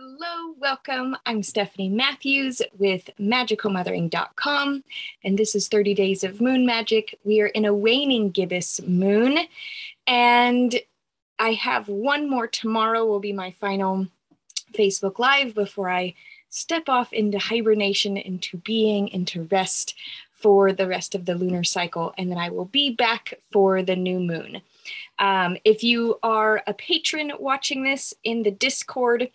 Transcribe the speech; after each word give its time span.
Hello, 0.00 0.54
welcome. 0.60 1.16
I'm 1.26 1.42
Stephanie 1.42 1.88
Matthews 1.88 2.62
with 2.78 3.10
magicalmothering.com, 3.18 4.84
and 5.24 5.36
this 5.36 5.56
is 5.56 5.66
30 5.66 5.92
Days 5.94 6.22
of 6.22 6.40
Moon 6.40 6.64
Magic. 6.64 7.18
We 7.24 7.40
are 7.40 7.48
in 7.48 7.64
a 7.64 7.74
waning 7.74 8.30
gibbous 8.30 8.80
moon, 8.86 9.38
and 10.06 10.78
I 11.40 11.54
have 11.54 11.88
one 11.88 12.30
more 12.30 12.46
tomorrow, 12.46 13.04
will 13.06 13.18
be 13.18 13.32
my 13.32 13.50
final 13.50 14.06
Facebook 14.72 15.18
Live 15.18 15.52
before 15.56 15.90
I 15.90 16.14
step 16.48 16.88
off 16.88 17.12
into 17.12 17.38
hibernation, 17.40 18.16
into 18.16 18.58
being, 18.58 19.08
into 19.08 19.48
rest 19.50 19.96
for 20.30 20.72
the 20.72 20.86
rest 20.86 21.16
of 21.16 21.24
the 21.24 21.34
lunar 21.34 21.64
cycle, 21.64 22.14
and 22.16 22.30
then 22.30 22.38
I 22.38 22.50
will 22.50 22.66
be 22.66 22.90
back 22.90 23.34
for 23.50 23.82
the 23.82 23.96
new 23.96 24.20
moon. 24.20 24.62
Um, 25.18 25.56
if 25.64 25.82
you 25.82 26.20
are 26.22 26.62
a 26.68 26.74
patron 26.74 27.32
watching 27.40 27.82
this 27.82 28.14
in 28.22 28.44
the 28.44 28.52
Discord, 28.52 29.30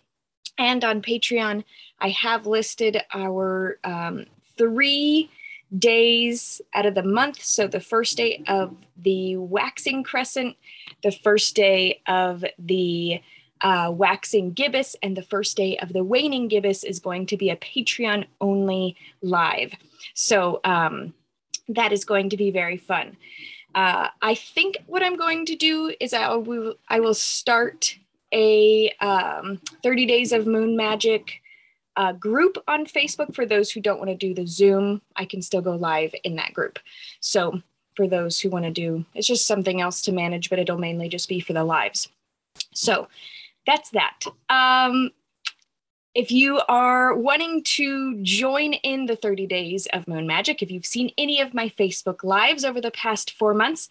and 0.58 0.84
on 0.84 1.02
Patreon, 1.02 1.64
I 2.00 2.10
have 2.10 2.46
listed 2.46 3.02
our 3.14 3.80
um, 3.84 4.26
three 4.58 5.32
days 5.78 6.62
out 6.74 6.86
of 6.86 6.96
the 6.96 7.04
month. 7.04 7.42
So 7.42 7.68
the 7.68 7.80
first 7.80 8.18
day 8.18 8.44
of 8.48 8.76
the 8.98 9.38
waxing 9.38 10.04
crescent, 10.04 10.56
the 11.02 11.12
first 11.12 11.56
day 11.56 12.02
of 12.08 12.46
the 12.60 13.22
uh, 13.62 13.92
waxing 13.92 14.52
gibbous, 14.52 14.96
and 15.02 15.18
the 15.18 15.24
first 15.24 15.58
day 15.58 15.78
of 15.78 15.94
the 15.94 16.04
waning 16.04 16.48
gibbous 16.48 16.84
is 16.84 17.00
going 17.00 17.26
to 17.28 17.38
be 17.38 17.50
a 17.50 17.56
Patreon 17.56 18.26
only 18.42 18.96
live. 19.22 19.74
So 20.14 20.60
um, 20.64 21.14
that 21.70 21.92
is 21.92 22.06
going 22.06 22.30
to 22.30 22.38
be 22.38 22.52
very 22.52 22.78
fun. 22.78 23.18
Uh, 23.74 24.10
I 24.22 24.36
think 24.36 24.78
what 24.86 25.02
I'm 25.02 25.18
going 25.18 25.46
to 25.48 25.56
do 25.56 25.94
is 26.00 26.14
I 26.14 26.36
will, 26.36 26.76
I 26.90 27.00
will 27.00 27.16
start 27.16 27.98
a 28.34 28.90
um, 29.00 29.62
30 29.84 30.06
Days 30.06 30.32
of 30.32 30.48
Moon 30.48 30.76
Magic 30.76 31.42
uh, 31.96 32.14
group 32.14 32.58
on 32.68 32.86
Facebook 32.86 33.36
for 33.36 33.46
those 33.46 33.72
who 33.72 33.80
don't 33.80 34.00
want 34.00 34.10
to 34.10 34.16
do 34.16 34.34
the 34.34 34.48
Zoom. 34.48 35.02
I 35.16 35.26
can 35.26 35.42
still 35.42 35.62
go 35.62 35.76
live 35.76 36.14
in 36.24 36.36
that 36.38 36.54
group. 36.54 36.80
So 37.20 37.62
for 37.96 38.08
those 38.08 38.40
who 38.40 38.50
want 38.50 38.66
to 38.66 38.72
do, 38.72 39.06
it's 39.14 39.28
just 39.28 39.46
something 39.46 39.80
else 39.80 40.02
to 40.04 40.12
manage, 40.12 40.50
but 40.50 40.60
it'll 40.60 40.80
mainly 40.80 41.10
just 41.10 41.30
be 41.30 41.40
for 41.40 41.54
the 41.54 41.64
lives. 41.64 42.10
So 42.74 43.08
that's 43.66 43.92
that. 43.92 44.22
Um, 44.50 45.12
if 46.16 46.32
you 46.32 46.62
are 46.68 47.16
wanting 47.16 47.64
to 47.64 48.22
join 48.22 48.74
in 48.74 49.08
the 49.08 49.16
30 49.16 49.48
days 49.48 49.88
of 49.94 50.08
moon 50.08 50.28
magic, 50.28 50.62
if 50.62 50.70
you've 50.70 50.86
seen 50.86 51.12
any 51.18 51.40
of 51.42 51.54
my 51.54 51.70
Facebook 51.70 52.24
lives 52.24 52.64
over 52.64 52.80
the 52.80 52.92
past 52.92 53.32
four 53.32 53.54
months 53.54 53.90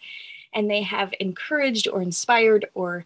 and 0.53 0.69
they 0.69 0.83
have 0.83 1.13
encouraged 1.19 1.87
or 1.87 2.01
inspired 2.01 2.65
or 2.73 3.03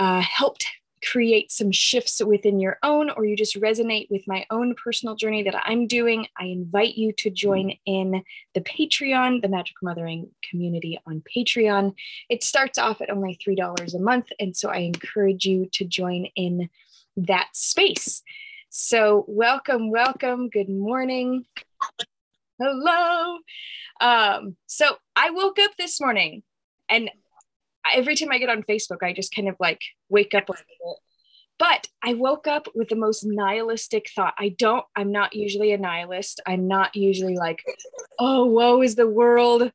uh, 0.00 0.22
helped 0.22 0.66
create 1.02 1.52
some 1.52 1.70
shifts 1.70 2.22
within 2.24 2.58
your 2.58 2.78
own, 2.82 3.10
or 3.10 3.24
you 3.24 3.36
just 3.36 3.60
resonate 3.60 4.10
with 4.10 4.26
my 4.26 4.44
own 4.50 4.74
personal 4.74 5.14
journey 5.14 5.42
that 5.42 5.54
I'm 5.64 5.86
doing, 5.86 6.26
I 6.38 6.46
invite 6.46 6.94
you 6.94 7.12
to 7.18 7.30
join 7.30 7.72
in 7.86 8.22
the 8.54 8.60
Patreon, 8.60 9.42
the 9.42 9.48
Magic 9.48 9.76
Mothering 9.82 10.30
community 10.48 10.98
on 11.06 11.22
Patreon. 11.36 11.94
It 12.28 12.42
starts 12.42 12.78
off 12.78 13.00
at 13.00 13.10
only 13.10 13.38
$3 13.46 13.94
a 13.94 13.98
month. 13.98 14.26
And 14.38 14.56
so 14.56 14.70
I 14.70 14.78
encourage 14.78 15.44
you 15.44 15.68
to 15.72 15.84
join 15.84 16.26
in 16.36 16.68
that 17.16 17.48
space. 17.52 18.22
So, 18.70 19.24
welcome, 19.26 19.90
welcome. 19.90 20.48
Good 20.48 20.68
morning. 20.68 21.44
Hello. 22.58 23.38
Um, 24.00 24.56
so, 24.66 24.96
I 25.16 25.30
woke 25.30 25.58
up 25.58 25.72
this 25.76 26.00
morning 26.00 26.42
and 26.88 27.10
every 27.94 28.16
time 28.16 28.30
I 28.30 28.38
get 28.38 28.48
on 28.48 28.62
Facebook, 28.62 29.02
I 29.02 29.12
just 29.12 29.34
kind 29.34 29.48
of 29.48 29.56
like 29.58 29.80
wake 30.08 30.34
up 30.34 30.48
a 30.48 30.52
little 30.52 30.64
bit. 30.66 30.96
But 31.58 31.88
I 32.02 32.14
woke 32.14 32.46
up 32.46 32.68
with 32.74 32.88
the 32.88 32.96
most 32.96 33.22
nihilistic 33.22 34.08
thought. 34.16 34.32
I 34.38 34.54
don't, 34.58 34.84
I'm 34.96 35.12
not 35.12 35.34
usually 35.34 35.72
a 35.72 35.78
nihilist. 35.78 36.40
I'm 36.46 36.66
not 36.66 36.96
usually 36.96 37.36
like, 37.36 37.62
oh, 38.18 38.46
woe 38.46 38.80
is 38.80 38.94
the 38.94 39.06
world. 39.06 39.70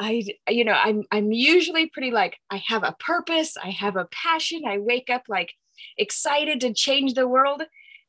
I, 0.00 0.24
you 0.48 0.64
know, 0.64 0.72
I'm, 0.72 1.04
I'm 1.12 1.30
usually 1.30 1.86
pretty 1.86 2.10
like, 2.10 2.36
I 2.50 2.60
have 2.66 2.82
a 2.82 2.96
purpose, 2.98 3.56
I 3.56 3.70
have 3.70 3.94
a 3.94 4.08
passion. 4.10 4.62
I 4.66 4.78
wake 4.78 5.10
up 5.10 5.22
like 5.28 5.52
excited 5.96 6.60
to 6.60 6.72
change 6.72 7.14
the 7.14 7.28
world. 7.28 7.62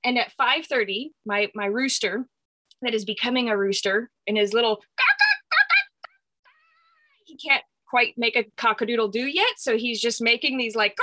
And 0.04 0.18
at 0.18 0.31
5:30, 0.40 1.12
my 1.26 1.52
my 1.54 1.66
rooster 1.66 2.26
that 2.81 2.94
is 2.94 3.06
becoming 3.06 3.50
a 3.50 3.58
rooster 3.58 4.10
in 4.26 4.36
his 4.36 4.54
little 4.54 4.81
he 7.26 7.36
can't 7.36 7.64
quite 7.90 8.14
make 8.18 8.36
a 8.36 8.46
cockadoodle 8.58 9.12
do 9.12 9.26
yet. 9.26 9.58
So 9.58 9.78
he's 9.78 10.00
just 10.00 10.22
making 10.22 10.58
these 10.58 10.76
like 10.76 10.96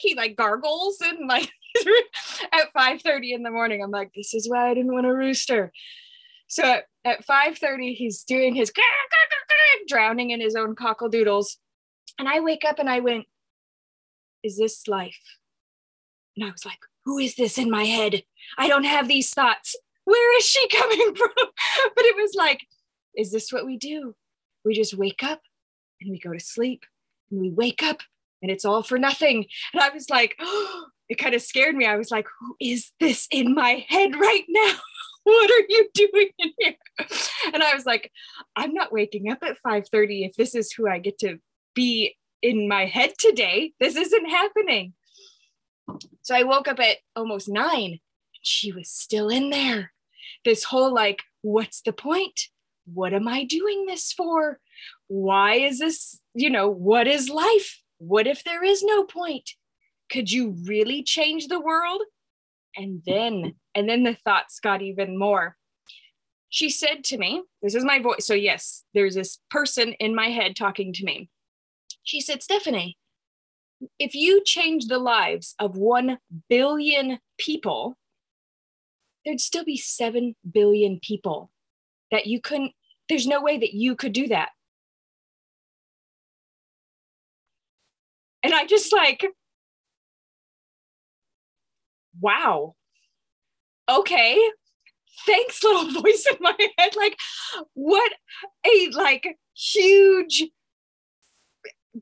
he 0.00 0.14
like 0.14 0.36
gargles 0.36 0.98
and 1.00 1.28
like 1.28 1.50
at 2.52 2.72
5 2.72 3.02
30 3.02 3.32
in 3.32 3.42
the 3.42 3.50
morning. 3.50 3.82
I'm 3.82 3.90
like, 3.90 4.12
this 4.14 4.34
is 4.34 4.48
why 4.48 4.70
I 4.70 4.74
didn't 4.74 4.92
want 4.92 5.06
a 5.06 5.14
rooster. 5.14 5.72
So 6.48 6.64
at, 6.64 6.84
at 7.04 7.24
5 7.24 7.58
30, 7.58 7.94
he's 7.94 8.24
doing 8.24 8.54
his 8.54 8.72
drowning 9.86 10.30
in 10.30 10.40
his 10.40 10.54
own 10.54 10.74
cockadoodles. 10.74 11.56
And 12.18 12.28
I 12.28 12.40
wake 12.40 12.64
up 12.66 12.78
and 12.78 12.88
I 12.88 13.00
went, 13.00 13.26
Is 14.42 14.56
this 14.56 14.88
life? 14.88 15.20
And 16.36 16.46
I 16.46 16.50
was 16.50 16.64
like, 16.64 16.80
Who 17.04 17.18
is 17.18 17.36
this 17.36 17.58
in 17.58 17.70
my 17.70 17.84
head? 17.84 18.22
I 18.56 18.68
don't 18.68 18.84
have 18.84 19.08
these 19.08 19.30
thoughts. 19.30 19.76
Where 20.04 20.38
is 20.38 20.44
she 20.44 20.66
coming 20.68 21.14
from? 21.16 21.30
but 21.36 22.04
it 22.04 22.16
was 22.16 22.34
like, 22.36 22.66
Is 23.16 23.30
this 23.30 23.52
what 23.52 23.66
we 23.66 23.76
do? 23.76 24.14
We 24.64 24.74
just 24.74 24.96
wake 24.96 25.22
up 25.22 25.40
and 26.00 26.10
we 26.10 26.18
go 26.18 26.32
to 26.32 26.40
sleep 26.40 26.84
and 27.30 27.40
we 27.40 27.50
wake 27.50 27.82
up 27.82 28.00
and 28.42 28.50
it's 28.50 28.64
all 28.64 28.82
for 28.82 28.98
nothing. 28.98 29.46
And 29.72 29.82
I 29.82 29.90
was 29.90 30.10
like, 30.10 30.36
oh, 30.40 30.86
it 31.08 31.16
kind 31.16 31.34
of 31.34 31.42
scared 31.42 31.74
me. 31.74 31.86
I 31.86 31.96
was 31.96 32.10
like, 32.10 32.26
who 32.38 32.56
is 32.60 32.92
this 33.00 33.26
in 33.30 33.54
my 33.54 33.84
head 33.88 34.14
right 34.14 34.44
now? 34.48 34.74
what 35.24 35.50
are 35.50 35.64
you 35.68 35.88
doing 35.94 36.28
in 36.38 36.52
here? 36.58 36.74
And 37.54 37.62
I 37.62 37.74
was 37.74 37.86
like, 37.86 38.12
I'm 38.56 38.74
not 38.74 38.92
waking 38.92 39.30
up 39.30 39.38
at 39.42 39.56
5:30 39.66 40.26
if 40.26 40.34
this 40.36 40.54
is 40.54 40.72
who 40.72 40.88
I 40.88 40.98
get 40.98 41.18
to 41.20 41.38
be 41.74 42.16
in 42.42 42.68
my 42.68 42.84
head 42.84 43.14
today. 43.18 43.72
This 43.80 43.96
isn't 43.96 44.28
happening. 44.28 44.92
So 46.22 46.34
I 46.34 46.42
woke 46.42 46.68
up 46.68 46.78
at 46.80 46.98
almost 47.16 47.48
nine. 47.48 47.92
and 47.92 48.00
She 48.42 48.72
was 48.72 48.90
still 48.90 49.28
in 49.28 49.50
there. 49.50 49.92
This 50.44 50.64
whole 50.64 50.92
like, 50.92 51.22
what's 51.40 51.80
the 51.80 51.92
point? 51.92 52.48
What 52.92 53.14
am 53.14 53.28
I 53.28 53.44
doing 53.44 53.86
this 53.86 54.12
for? 54.12 54.60
Why 55.08 55.54
is 55.54 55.78
this, 55.78 56.20
you 56.34 56.50
know, 56.50 56.68
what 56.68 57.06
is 57.08 57.28
life? 57.28 57.82
What 57.98 58.26
if 58.26 58.44
there 58.44 58.62
is 58.62 58.82
no 58.82 59.04
point? 59.04 59.50
Could 60.10 60.30
you 60.30 60.56
really 60.64 61.02
change 61.02 61.48
the 61.48 61.60
world? 61.60 62.02
And 62.76 63.02
then, 63.04 63.54
and 63.74 63.88
then 63.88 64.04
the 64.04 64.14
thoughts 64.14 64.60
got 64.60 64.82
even 64.82 65.18
more. 65.18 65.56
She 66.50 66.70
said 66.70 67.04
to 67.04 67.18
me, 67.18 67.42
This 67.62 67.74
is 67.74 67.84
my 67.84 67.98
voice. 67.98 68.26
So, 68.26 68.34
yes, 68.34 68.84
there's 68.94 69.14
this 69.14 69.38
person 69.50 69.94
in 69.94 70.14
my 70.14 70.28
head 70.28 70.56
talking 70.56 70.92
to 70.94 71.04
me. 71.04 71.28
She 72.02 72.20
said, 72.20 72.42
Stephanie, 72.42 72.96
if 73.98 74.14
you 74.14 74.42
change 74.44 74.86
the 74.86 74.98
lives 74.98 75.54
of 75.58 75.76
1 75.76 76.18
billion 76.48 77.18
people, 77.36 77.98
there'd 79.24 79.40
still 79.40 79.64
be 79.64 79.76
7 79.76 80.34
billion 80.50 81.00
people 81.02 81.50
that 82.10 82.26
you 82.26 82.40
couldn't, 82.40 82.72
there's 83.08 83.26
no 83.26 83.42
way 83.42 83.58
that 83.58 83.74
you 83.74 83.94
could 83.94 84.12
do 84.12 84.28
that. 84.28 84.50
And 88.48 88.54
I 88.54 88.64
just 88.64 88.94
like, 88.94 89.26
wow. 92.18 92.74
Okay. 93.90 94.42
Thanks, 95.26 95.62
little 95.62 95.90
voice 96.02 96.26
in 96.30 96.38
my 96.40 96.56
head. 96.78 96.96
Like, 96.96 97.18
what 97.74 98.10
a 98.66 98.88
like 98.94 99.36
huge 99.54 100.44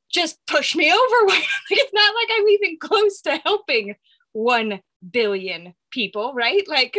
just 0.09 0.39
push 0.47 0.77
me 0.77 0.93
over. 0.93 1.17
Like, 1.27 1.43
it's 1.71 1.93
not 1.93 2.15
like 2.15 2.29
I'm 2.39 2.49
even 2.49 2.79
close 2.81 3.21
to 3.23 3.39
helping 3.39 3.97
1 4.31 4.81
billion 5.11 5.75
people, 5.91 6.33
right? 6.33 6.63
Like, 6.69 6.97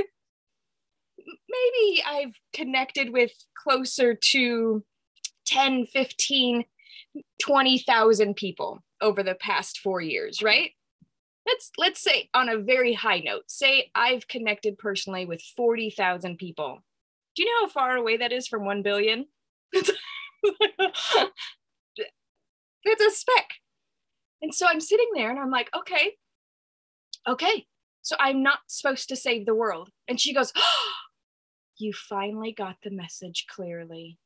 maybe 1.18 2.04
I've 2.06 2.36
connected 2.51 3.13
with 3.13 3.31
closer 3.63 4.13
to 4.13 4.83
10, 5.45 5.86
15, 5.86 6.66
20,000 7.42 8.36
people 8.36 8.83
over 9.02 9.24
the 9.24 9.36
past 9.36 9.80
four 9.80 10.02
years, 10.02 10.42
right? 10.42 10.72
Let's 11.46 11.72
let's 11.78 12.02
say 12.02 12.30
on 12.34 12.50
a 12.50 12.58
very 12.58 12.94
high 12.94 13.20
note, 13.20 13.44
say 13.48 13.90
I've 13.96 14.28
connected 14.28 14.78
personally 14.78 15.26
with 15.26 15.42
40,000 15.42 16.38
people. 16.38 16.84
Do 17.36 17.44
you 17.44 17.50
know 17.50 17.68
how 17.68 17.72
far 17.72 17.96
away 17.96 18.18
that 18.18 18.32
is 18.32 18.48
from 18.48 18.66
1 18.66 18.82
billion? 18.82 19.28
it's 19.74 19.92
a 22.86 23.12
speck. 23.12 23.50
And 24.42 24.54
so 24.54 24.68
I'm 24.68 24.82
sitting 24.82 25.10
there 25.14 25.30
and 25.30 25.40
I'm 25.40 25.52
like, 25.52 25.70
okay, 25.76 26.14
okay. 27.28 27.66
So 28.02 28.16
I'm 28.20 28.42
not 28.42 28.60
supposed 28.68 29.10
to 29.10 29.16
save 29.16 29.46
the 29.46 29.56
world. 29.56 29.90
And 30.08 30.20
she 30.20 30.34
goes, 30.34 30.52
oh, 30.56 30.92
you 31.78 31.94
finally 31.94 32.54
got 32.54 32.78
the 32.84 32.92
message 32.92 33.46
clearly. 33.50 34.18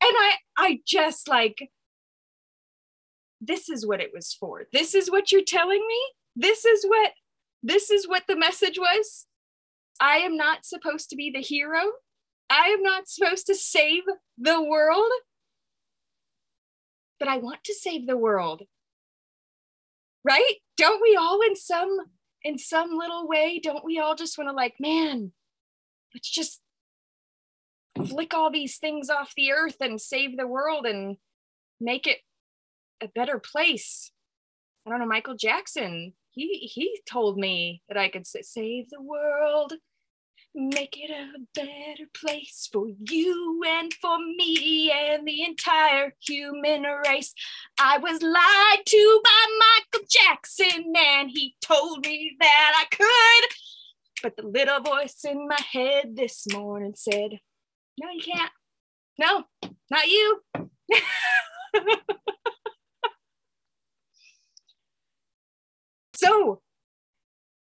I 0.00 0.36
I 0.56 0.66
I 0.68 0.80
just 0.86 1.28
like, 1.28 1.70
this 3.40 3.68
is 3.68 3.86
what 3.86 4.00
it 4.00 4.10
was 4.14 4.32
for. 4.32 4.64
This 4.72 4.94
is 4.94 5.10
what 5.10 5.30
you're 5.30 5.44
telling 5.44 5.84
me. 5.86 6.00
This 6.34 6.64
is 6.64 6.84
what, 6.84 7.12
this 7.62 7.90
is 7.90 8.08
what 8.08 8.24
the 8.26 8.36
message 8.36 8.78
was. 8.78 9.26
I 10.00 10.18
am 10.18 10.36
not 10.36 10.64
supposed 10.64 11.10
to 11.10 11.16
be 11.16 11.30
the 11.30 11.40
hero. 11.40 11.80
I 12.50 12.68
am 12.68 12.82
not 12.82 13.08
supposed 13.08 13.46
to 13.46 13.54
save 13.54 14.02
the 14.38 14.62
world. 14.62 15.10
But 17.18 17.28
I 17.28 17.38
want 17.38 17.64
to 17.64 17.74
save 17.74 18.06
the 18.06 18.16
world. 18.16 18.62
Right? 20.24 20.56
Don't 20.76 21.00
we 21.00 21.16
all 21.16 21.40
in 21.40 21.56
some 21.56 21.98
in 22.46 22.58
some 22.58 22.96
little 22.96 23.26
way, 23.26 23.58
don't 23.60 23.84
we 23.84 23.98
all 23.98 24.14
just 24.14 24.38
want 24.38 24.48
to 24.48 24.54
like, 24.54 24.74
man, 24.78 25.32
let's 26.14 26.30
just 26.30 26.60
flick 28.04 28.34
all 28.34 28.50
these 28.50 28.78
things 28.78 29.10
off 29.10 29.34
the 29.36 29.52
earth 29.52 29.76
and 29.80 30.00
save 30.00 30.36
the 30.36 30.46
world 30.46 30.86
and 30.86 31.16
make 31.80 32.06
it 32.06 32.18
a 33.02 33.08
better 33.08 33.38
place. 33.38 34.10
I 34.86 34.90
don't 34.90 35.00
know, 35.00 35.06
Michael 35.06 35.36
Jackson, 35.36 36.14
he 36.30 36.70
he 36.72 37.00
told 37.08 37.38
me 37.38 37.82
that 37.88 37.96
I 37.96 38.08
could 38.08 38.26
save 38.26 38.90
the 38.90 39.00
world, 39.00 39.72
make 40.54 40.96
it 40.98 41.10
a 41.10 41.38
better 41.54 42.08
place 42.14 42.68
for 42.72 42.86
you 42.88 43.62
and 43.66 43.92
for 43.94 44.18
me 44.18 44.90
and 44.90 45.26
the 45.26 45.42
entire 45.42 46.14
human 46.20 46.82
race. 46.82 47.34
I 47.78 47.98
was 47.98 48.22
lied 48.22 48.86
to 48.86 49.20
by 49.24 49.58
Michael 49.58 50.06
Jackson 50.08 50.92
and 50.96 51.30
he 51.30 51.56
told 51.60 52.04
me 52.06 52.36
that 52.38 52.86
I 52.90 52.94
could. 52.94 53.56
But 54.22 54.36
the 54.36 54.46
little 54.46 54.80
voice 54.80 55.24
in 55.24 55.48
my 55.48 55.60
head 55.72 56.16
this 56.16 56.46
morning 56.52 56.94
said, 56.96 57.40
No, 57.98 58.10
you 58.10 58.22
can't. 58.22 58.50
No, 59.18 59.44
not 59.90 60.06
you. 60.08 60.42
so 66.14 66.60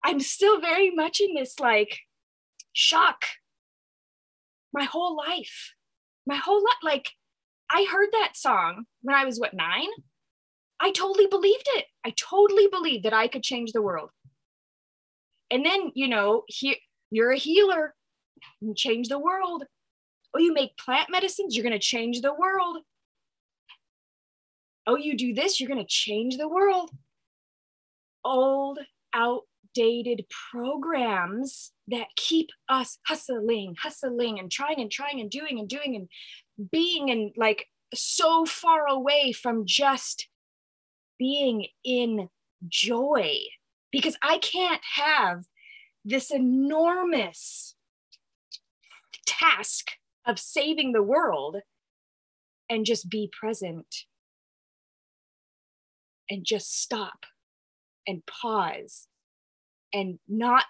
I'm 0.03 0.19
still 0.19 0.59
very 0.59 0.89
much 0.89 1.19
in 1.21 1.35
this 1.35 1.59
like 1.59 1.99
shock 2.73 3.25
my 4.73 4.83
whole 4.85 5.17
life. 5.17 5.73
My 6.25 6.35
whole 6.35 6.63
life. 6.63 6.77
Like, 6.83 7.11
I 7.69 7.87
heard 7.91 8.09
that 8.11 8.33
song 8.35 8.85
when 9.01 9.15
I 9.15 9.25
was, 9.25 9.39
what, 9.39 9.53
nine? 9.53 9.89
I 10.79 10.91
totally 10.91 11.27
believed 11.27 11.67
it. 11.75 11.85
I 12.05 12.13
totally 12.15 12.67
believed 12.67 13.03
that 13.03 13.13
I 13.13 13.27
could 13.27 13.43
change 13.43 13.71
the 13.71 13.81
world. 13.81 14.11
And 15.49 15.65
then, 15.65 15.91
you 15.95 16.07
know, 16.07 16.43
he, 16.47 16.77
you're 17.09 17.31
a 17.31 17.37
healer, 17.37 17.95
you 18.61 18.73
change 18.75 19.07
the 19.07 19.19
world. 19.19 19.63
Oh, 20.33 20.39
you 20.39 20.53
make 20.53 20.77
plant 20.77 21.09
medicines, 21.09 21.55
you're 21.55 21.63
going 21.63 21.73
to 21.73 21.79
change 21.79 22.21
the 22.21 22.33
world. 22.33 22.77
Oh, 24.85 24.95
you 24.95 25.17
do 25.17 25.33
this, 25.33 25.59
you're 25.59 25.69
going 25.69 25.83
to 25.83 25.87
change 25.87 26.37
the 26.37 26.47
world. 26.47 26.91
Old, 28.23 28.79
outdated 29.13 30.25
programs 30.51 31.71
that 31.87 32.07
keep 32.15 32.49
us 32.69 32.99
hustling, 33.05 33.75
hustling, 33.81 34.39
and 34.39 34.51
trying 34.51 34.79
and 34.79 34.91
trying 34.91 35.19
and 35.19 35.29
doing 35.29 35.59
and 35.59 35.67
doing 35.67 35.95
and 35.95 36.69
being 36.71 37.09
and 37.09 37.31
like 37.37 37.67
so 37.93 38.45
far 38.45 38.87
away 38.87 39.31
from 39.31 39.65
just 39.65 40.27
being 41.17 41.67
in 41.83 42.29
joy 42.67 43.39
because 43.91 44.17
I 44.21 44.37
can't 44.39 44.81
have 44.95 45.45
this 46.03 46.31
enormous 46.31 47.75
task 49.25 49.91
of 50.27 50.37
saving 50.37 50.91
the 50.91 51.03
world 51.03 51.57
and 52.69 52.85
just 52.85 53.09
be 53.09 53.31
present 53.39 53.87
and 56.29 56.45
just 56.45 56.81
stop 56.81 57.25
and 58.05 58.25
pause 58.25 59.07
and 59.93 60.19
not 60.27 60.65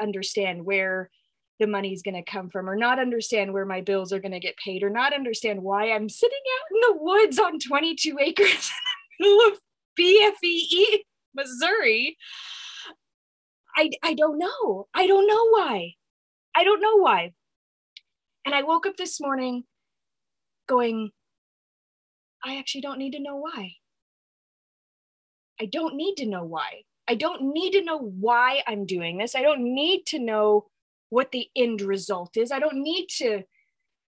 understand 0.00 0.64
where 0.64 1.10
the 1.58 1.66
money's 1.66 2.02
going 2.02 2.14
to 2.14 2.30
come 2.30 2.50
from 2.50 2.68
or 2.68 2.76
not 2.76 2.98
understand 2.98 3.52
where 3.52 3.64
my 3.64 3.80
bills 3.80 4.12
are 4.12 4.18
going 4.18 4.32
to 4.32 4.40
get 4.40 4.56
paid 4.56 4.82
or 4.82 4.90
not 4.90 5.14
understand 5.14 5.62
why 5.62 5.90
I'm 5.90 6.08
sitting 6.08 6.38
out 6.58 6.74
in 6.74 6.96
the 6.96 7.02
woods 7.02 7.38
on 7.38 7.58
22 7.58 8.16
acres 8.20 8.70
in 9.20 9.26
the 9.26 9.28
middle 9.28 9.52
of 9.52 9.58
BFE, 9.98 11.00
Missouri. 11.34 12.16
I, 13.76 13.90
I 14.02 14.14
don't 14.14 14.38
know. 14.38 14.86
I 14.92 15.06
don't 15.06 15.26
know 15.26 15.48
why. 15.50 15.94
I 16.54 16.64
don't 16.64 16.82
know 16.82 16.96
why. 16.96 17.32
And 18.44 18.54
I 18.54 18.62
woke 18.62 18.86
up 18.86 18.96
this 18.96 19.20
morning 19.20 19.64
going, 20.68 21.10
I 22.44 22.58
actually 22.58 22.80
don't 22.80 22.98
need 22.98 23.12
to 23.12 23.20
know 23.20 23.36
why. 23.36 23.72
I 25.60 25.66
don't 25.66 25.94
need 25.94 26.16
to 26.16 26.26
know 26.26 26.44
why. 26.44 26.82
I 27.08 27.14
don't 27.14 27.52
need 27.52 27.72
to 27.72 27.84
know 27.84 27.98
why 27.98 28.62
I'm 28.66 28.86
doing 28.86 29.18
this. 29.18 29.34
I 29.34 29.42
don't 29.42 29.62
need 29.62 30.06
to 30.06 30.18
know 30.18 30.66
what 31.10 31.30
the 31.30 31.48
end 31.54 31.80
result 31.80 32.36
is. 32.36 32.50
I 32.50 32.58
don't 32.58 32.82
need 32.82 33.06
to 33.18 33.42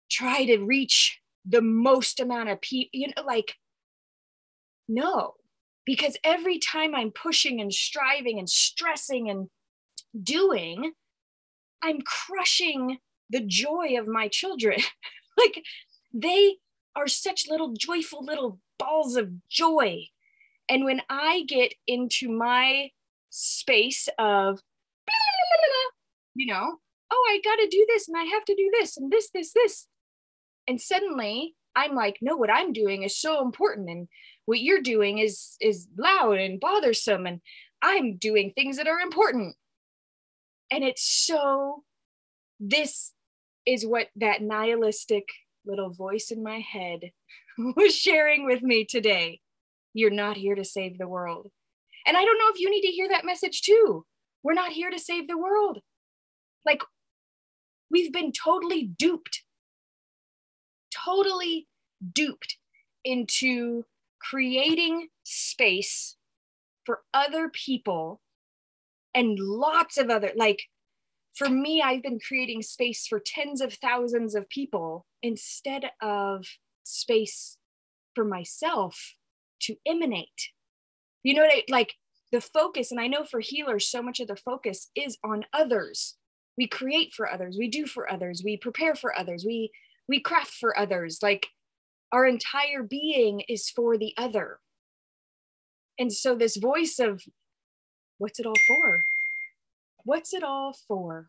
try 0.09 0.45
to 0.45 0.59
reach 0.59 1.19
the 1.45 1.61
most 1.61 2.19
amount 2.19 2.49
of 2.49 2.61
people, 2.61 2.89
you 2.93 3.07
know, 3.07 3.23
like, 3.23 3.55
no, 4.87 5.33
because 5.85 6.17
every 6.23 6.57
time 6.57 6.95
I'm 6.95 7.11
pushing 7.11 7.59
and 7.61 7.73
striving 7.73 8.39
and 8.39 8.49
stressing 8.49 9.29
and 9.29 9.49
doing, 10.23 10.93
I'm 11.83 12.01
crushing 12.01 12.97
the 13.29 13.41
joy 13.41 13.97
of 13.99 14.07
my 14.07 14.27
children. 14.27 14.79
like, 15.37 15.63
they 16.13 16.57
are 16.95 17.07
such 17.07 17.47
little 17.49 17.73
joyful 17.73 18.23
little 18.23 18.59
balls 18.77 19.15
of 19.15 19.47
joy 19.49 20.07
and 20.69 20.83
when 20.83 21.01
I 21.09 21.43
get 21.47 21.73
into 21.87 22.29
my 22.29 22.89
space 23.29 24.07
of, 24.17 24.59
you 26.35 26.47
know, 26.47 26.77
oh, 27.11 27.27
I 27.29 27.39
got 27.43 27.55
to 27.57 27.67
do 27.69 27.85
this 27.87 28.07
and 28.07 28.17
I 28.17 28.23
have 28.23 28.45
to 28.45 28.55
do 28.55 28.71
this 28.79 28.97
and 28.97 29.11
this, 29.11 29.29
this, 29.31 29.53
this. 29.53 29.87
And 30.67 30.81
suddenly 30.81 31.55
I'm 31.75 31.93
like, 31.93 32.17
no, 32.21 32.35
what 32.35 32.49
I'm 32.49 32.73
doing 32.73 33.03
is 33.03 33.17
so 33.17 33.43
important. 33.43 33.89
And 33.89 34.07
what 34.45 34.61
you're 34.61 34.81
doing 34.81 35.19
is 35.19 35.55
is 35.61 35.87
loud 35.97 36.37
and 36.37 36.59
bothersome. 36.59 37.25
And 37.25 37.41
I'm 37.81 38.17
doing 38.17 38.51
things 38.51 38.77
that 38.77 38.87
are 38.87 38.99
important. 38.99 39.55
And 40.71 40.83
it's 40.83 41.03
so, 41.03 41.83
this 42.59 43.13
is 43.65 43.85
what 43.85 44.07
that 44.15 44.41
nihilistic 44.41 45.27
little 45.65 45.89
voice 45.89 46.31
in 46.31 46.43
my 46.43 46.59
head 46.59 47.11
was 47.75 47.95
sharing 47.95 48.45
with 48.45 48.61
me 48.61 48.85
today. 48.85 49.39
You're 49.93 50.11
not 50.11 50.37
here 50.37 50.55
to 50.55 50.65
save 50.65 50.97
the 50.97 51.07
world. 51.07 51.51
And 52.05 52.15
I 52.15 52.23
don't 52.23 52.37
know 52.37 52.49
if 52.53 52.59
you 52.59 52.69
need 52.69 52.81
to 52.81 52.91
hear 52.91 53.09
that 53.09 53.25
message 53.25 53.61
too. 53.61 54.05
We're 54.43 54.53
not 54.53 54.73
here 54.73 54.91
to 54.91 54.99
save 54.99 55.27
the 55.27 55.37
world. 55.37 55.79
Like, 56.65 56.83
we've 57.89 58.13
been 58.13 58.31
totally 58.31 58.83
duped, 58.83 59.43
totally 60.93 61.67
duped 62.13 62.57
into 63.03 63.85
creating 64.19 65.07
space 65.23 66.17
for 66.83 67.01
other 67.13 67.49
people 67.49 68.21
and 69.15 69.39
lots 69.39 69.97
of 69.97 70.09
other, 70.09 70.31
like, 70.35 70.63
for 71.35 71.49
me, 71.49 71.81
I've 71.81 72.01
been 72.01 72.19
creating 72.19 72.61
space 72.61 73.07
for 73.07 73.19
tens 73.19 73.61
of 73.61 73.73
thousands 73.73 74.35
of 74.35 74.49
people 74.49 75.05
instead 75.21 75.91
of 76.01 76.45
space 76.83 77.57
for 78.13 78.23
myself 78.23 79.15
to 79.61 79.75
emanate. 79.85 80.51
You 81.23 81.33
know, 81.33 81.41
what 81.41 81.51
I 81.51 81.63
like 81.69 81.95
the 82.31 82.41
focus, 82.41 82.91
and 82.91 82.99
I 82.99 83.07
know 83.07 83.25
for 83.25 83.39
healers, 83.39 83.87
so 83.87 84.01
much 84.01 84.19
of 84.19 84.27
the 84.27 84.35
focus 84.35 84.89
is 84.95 85.17
on 85.23 85.45
others. 85.53 86.15
We 86.57 86.67
create 86.67 87.13
for 87.13 87.29
others, 87.29 87.57
we 87.59 87.69
do 87.69 87.85
for 87.85 88.09
others, 88.11 88.41
we 88.43 88.57
prepare 88.57 88.95
for 88.95 89.17
others, 89.17 89.43
we 89.45 89.71
we 90.07 90.21
craft 90.21 90.53
for 90.53 90.77
others. 90.77 91.19
Like 91.21 91.47
our 92.11 92.25
entire 92.25 92.83
being 92.83 93.41
is 93.49 93.69
for 93.69 93.97
the 93.97 94.13
other. 94.17 94.59
And 95.99 96.13
so 96.13 96.35
this 96.35 96.55
voice 96.55 96.99
of 96.99 97.23
what's 98.17 98.39
it 98.39 98.45
all 98.45 98.53
for? 98.67 99.04
What's 100.05 100.33
it 100.33 100.43
all 100.43 100.73
for? 100.87 101.27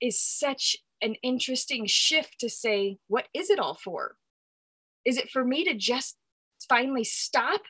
Is 0.00 0.20
such 0.20 0.76
an 1.00 1.14
interesting 1.22 1.86
shift 1.86 2.40
to 2.40 2.50
say, 2.50 2.98
what 3.08 3.26
is 3.32 3.50
it 3.50 3.58
all 3.58 3.74
for? 3.74 4.16
Is 5.04 5.16
it 5.16 5.30
for 5.30 5.44
me 5.44 5.64
to 5.64 5.74
just 5.74 6.16
finally 6.68 7.04
stop 7.04 7.62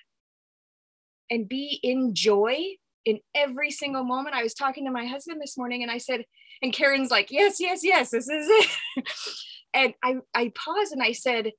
and 1.30 1.48
be 1.48 1.78
in 1.82 2.14
joy 2.14 2.64
in 3.04 3.20
every 3.34 3.70
single 3.70 4.04
moment. 4.04 4.34
I 4.34 4.42
was 4.42 4.54
talking 4.54 4.84
to 4.84 4.90
my 4.90 5.06
husband 5.06 5.40
this 5.40 5.56
morning 5.56 5.82
and 5.82 5.90
I 5.90 5.98
said, 5.98 6.24
and 6.62 6.72
Karen's 6.72 7.10
like, 7.10 7.30
yes, 7.30 7.60
yes, 7.60 7.80
yes, 7.82 8.10
this 8.10 8.28
is 8.28 8.46
it. 8.48 8.68
and 9.74 9.94
I, 10.02 10.16
I 10.34 10.52
paused 10.54 10.92
and 10.92 11.02
I 11.02 11.12
said, 11.12 11.52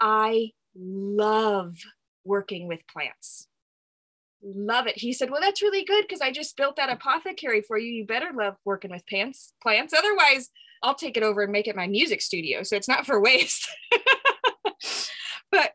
I 0.00 0.50
love 0.76 1.76
working 2.24 2.68
with 2.68 2.86
plants. 2.86 3.48
Love 4.42 4.86
it. 4.86 4.98
He 4.98 5.12
said, 5.12 5.30
Well, 5.30 5.40
that's 5.40 5.62
really 5.62 5.84
good 5.84 6.02
because 6.02 6.20
I 6.20 6.32
just 6.32 6.56
built 6.56 6.76
that 6.76 6.90
apothecary 6.90 7.62
for 7.62 7.78
you. 7.78 7.92
You 7.92 8.06
better 8.06 8.30
love 8.34 8.56
working 8.64 8.90
with 8.90 9.06
plants. 9.06 9.52
Plants. 9.62 9.94
Otherwise, 9.96 10.50
I'll 10.82 10.94
take 10.94 11.16
it 11.16 11.22
over 11.22 11.42
and 11.42 11.52
make 11.52 11.68
it 11.68 11.76
my 11.76 11.86
music 11.86 12.20
studio. 12.20 12.62
So 12.64 12.76
it's 12.76 12.88
not 12.88 13.06
for 13.06 13.20
waste. 13.20 13.68
but 15.52 15.72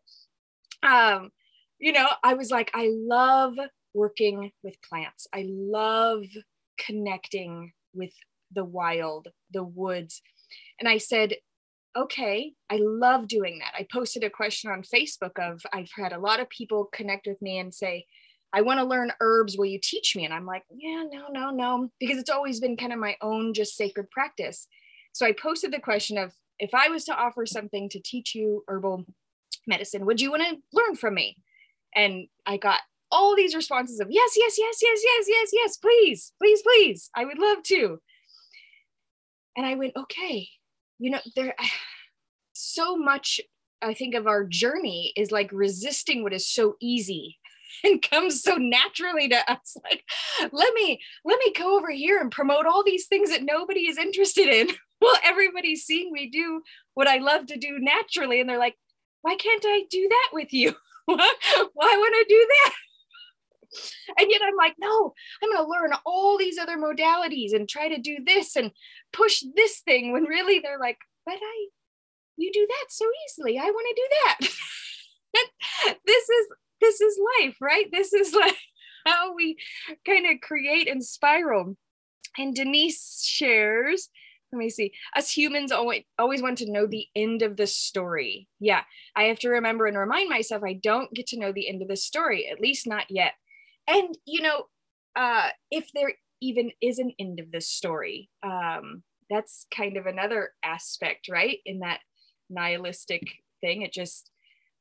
um, 0.84 1.32
you 1.80 1.94
know, 1.94 2.08
I 2.24 2.34
was 2.34 2.52
like, 2.52 2.72
I 2.74 2.92
love 2.94 3.58
working 3.94 4.52
with 4.64 4.76
plants. 4.82 5.28
I 5.34 5.46
love 5.48 6.26
connecting 6.78 7.72
with 7.94 8.12
the 8.54 8.66
wild, 8.66 9.28
the 9.52 9.64
woods. 9.64 10.22
And 10.80 10.88
I 10.88 10.98
said, 10.98 11.36
okay, 11.96 12.54
I 12.70 12.78
love 12.82 13.28
doing 13.28 13.60
that. 13.60 13.74
I 13.78 13.88
posted 13.92 14.24
a 14.24 14.30
question 14.30 14.70
on 14.70 14.84
Facebook 14.84 15.40
of 15.40 15.62
I've 15.74 15.92
had 15.96 16.14
a 16.14 16.20
lot 16.20 16.40
of 16.40 16.50
people 16.50 16.90
connect 16.94 17.28
with 17.28 17.42
me 17.42 17.58
and 17.58 17.74
say, 17.74 18.06
I 18.58 18.62
want 18.62 18.80
to 18.80 18.86
learn 18.86 19.14
herbs. 19.22 19.56
Will 19.56 19.68
you 19.68 19.78
teach 19.80 20.16
me? 20.16 20.26
And 20.26 20.34
I'm 20.34 20.48
like, 20.48 20.64
yeah, 20.76 21.04
no, 21.12 21.28
no, 21.30 21.52
no, 21.52 21.92
because 22.00 22.18
it's 22.18 22.32
always 22.32 22.60
been 22.60 22.76
kind 22.76 22.92
of 22.92 22.98
my 22.98 23.16
own 23.22 23.54
just 23.54 23.78
sacred 23.78 24.10
practice. 24.10 24.68
So 25.14 25.28
I 25.28 25.32
posted 25.32 25.72
the 25.72 25.80
question 25.80 26.18
of 26.18 26.34
if 26.58 26.74
I 26.74 26.90
was 26.90 27.06
to 27.06 27.16
offer 27.16 27.46
something 27.46 27.88
to 27.90 28.00
teach 28.00 28.34
you 28.34 28.64
herbal 28.68 29.06
medicine, 29.68 30.08
would 30.08 30.20
you 30.20 30.32
want 30.32 30.42
to 30.42 30.58
learn 30.74 30.96
from 30.96 31.14
me? 31.14 31.38
And 31.96 32.30
I 32.48 32.58
got 32.58 32.80
all 33.12 33.36
these 33.36 33.54
responses 33.54 34.00
of 34.00 34.08
yes, 34.10 34.32
yes, 34.36 34.56
yes, 34.58 34.80
yes, 34.82 35.02
yes, 35.06 35.26
yes, 35.30 35.50
yes, 35.54 35.78
please, 35.78 36.34
please, 36.42 36.64
please. 36.64 37.12
I 37.16 37.26
would 37.26 37.38
love 37.38 37.62
to. 37.66 38.00
And 39.56 39.68
I 39.68 39.76
went, 39.76 39.94
okay, 39.96 40.50
you 40.98 41.12
know, 41.12 41.20
there 41.36 41.54
so 42.54 42.98
much 42.98 43.40
I 43.84 43.94
think 43.94 44.16
of 44.16 44.26
our 44.26 44.46
journey 44.46 45.14
is 45.16 45.32
like 45.32 45.52
resisting 45.52 46.24
what 46.24 46.34
is 46.34 46.50
so 46.50 46.76
easy 46.82 47.38
and 47.84 48.02
comes 48.02 48.42
so 48.42 48.56
naturally 48.56 49.30
to 49.30 49.52
us 49.52 49.78
like 49.84 50.04
let 50.52 50.74
me 50.74 51.00
let 51.26 51.40
me 51.40 51.54
go 51.54 51.78
over 51.78 51.92
here 51.92 52.20
and 52.20 52.32
promote 52.32 52.66
all 52.66 52.84
these 52.84 53.08
things 53.08 53.30
that 53.30 53.44
nobody 53.44 53.88
is 53.88 53.98
interested 53.98 54.48
in. 54.48 54.70
Well 55.00 55.14
everybody's 55.24 55.86
seeing 55.86 56.12
me 56.12 56.28
do 56.28 56.64
what 56.96 57.08
i 57.08 57.18
love 57.18 57.46
to 57.48 57.58
do 57.58 57.78
naturally 57.78 58.42
and 58.42 58.50
they're 58.50 58.58
like 58.58 58.76
why 59.22 59.36
can't 59.36 59.64
i 59.64 59.84
do 59.92 60.10
that 60.10 60.30
with 60.34 60.52
you? 60.52 60.74
Why, 61.06 61.16
would 61.16 62.14
i 62.14 62.24
do 62.28 62.48
that? 62.50 62.74
And 64.18 64.32
yet 64.32 64.42
i'm 64.44 64.56
like 64.56 64.74
no 64.80 65.14
i'm 65.44 65.52
going 65.52 65.64
to 65.64 65.70
learn 65.70 65.92
all 66.04 66.36
these 66.36 66.58
other 66.58 66.78
modalities 66.78 67.54
and 67.54 67.70
try 67.70 67.90
to 67.90 68.02
do 68.02 68.18
this 68.26 68.56
and 68.56 68.72
push 69.14 69.44
this 69.56 69.82
thing 69.82 70.12
when 70.14 70.24
really 70.24 70.60
they're 70.60 70.80
like 70.80 70.98
but 71.28 71.36
i 71.36 71.68
you 72.38 72.52
do 72.54 72.66
that 72.68 72.86
so 72.90 73.06
easily. 73.26 73.58
I 73.58 73.66
want 73.66 73.88
to 73.90 74.02
do 74.02 74.08
that. 74.24 74.38
This 76.06 76.30
is 76.30 76.48
this 76.82 77.02
is 77.02 77.20
life 77.40 77.58
right? 77.62 77.86
This 77.92 78.14
is 78.14 78.34
like 78.40 78.58
how 79.06 79.34
we 79.34 79.58
kind 80.06 80.26
of 80.28 80.42
create 80.42 80.88
and 80.88 81.04
spiral. 81.04 81.76
And 82.38 82.56
denise 82.56 83.24
shares 83.26 84.10
let 84.52 84.60
me 84.60 84.70
see 84.70 84.94
us 85.16 85.32
humans 85.32 85.72
always 85.72 86.04
always 86.18 86.42
want 86.42 86.58
to 86.60 86.72
know 86.72 86.86
the 86.86 87.08
end 87.16 87.42
of 87.42 87.58
the 87.58 87.68
story. 87.68 88.48
Yeah 88.60 88.82
i 89.16 89.24
have 89.24 89.40
to 89.40 89.50
remember 89.50 89.86
and 89.86 89.98
remind 89.98 90.30
myself 90.30 90.64
i 90.64 90.74
don't 90.74 91.14
get 91.14 91.28
to 91.28 91.40
know 91.40 91.52
the 91.52 91.68
end 91.68 91.82
of 91.82 91.88
the 91.88 91.96
story 91.96 92.48
at 92.48 92.62
least 92.62 92.88
not 92.88 93.06
yet. 93.10 93.34
And 93.88 94.18
you 94.26 94.42
know 94.42 94.64
uh 95.16 95.50
if 95.72 95.92
there 95.94 96.14
even 96.42 96.72
is 96.82 97.00
an 97.00 97.12
end 97.20 97.40
of 97.40 97.52
the 97.52 97.62
story 97.62 98.30
um 98.44 99.04
that's 99.30 99.66
kind 99.76 99.98
of 99.98 100.06
another 100.06 100.52
aspect 100.64 101.28
right? 101.30 101.60
In 101.66 101.80
that 101.80 102.00
nihilistic 102.50 103.24
thing 103.60 103.82
it 103.82 103.92
just 103.92 104.32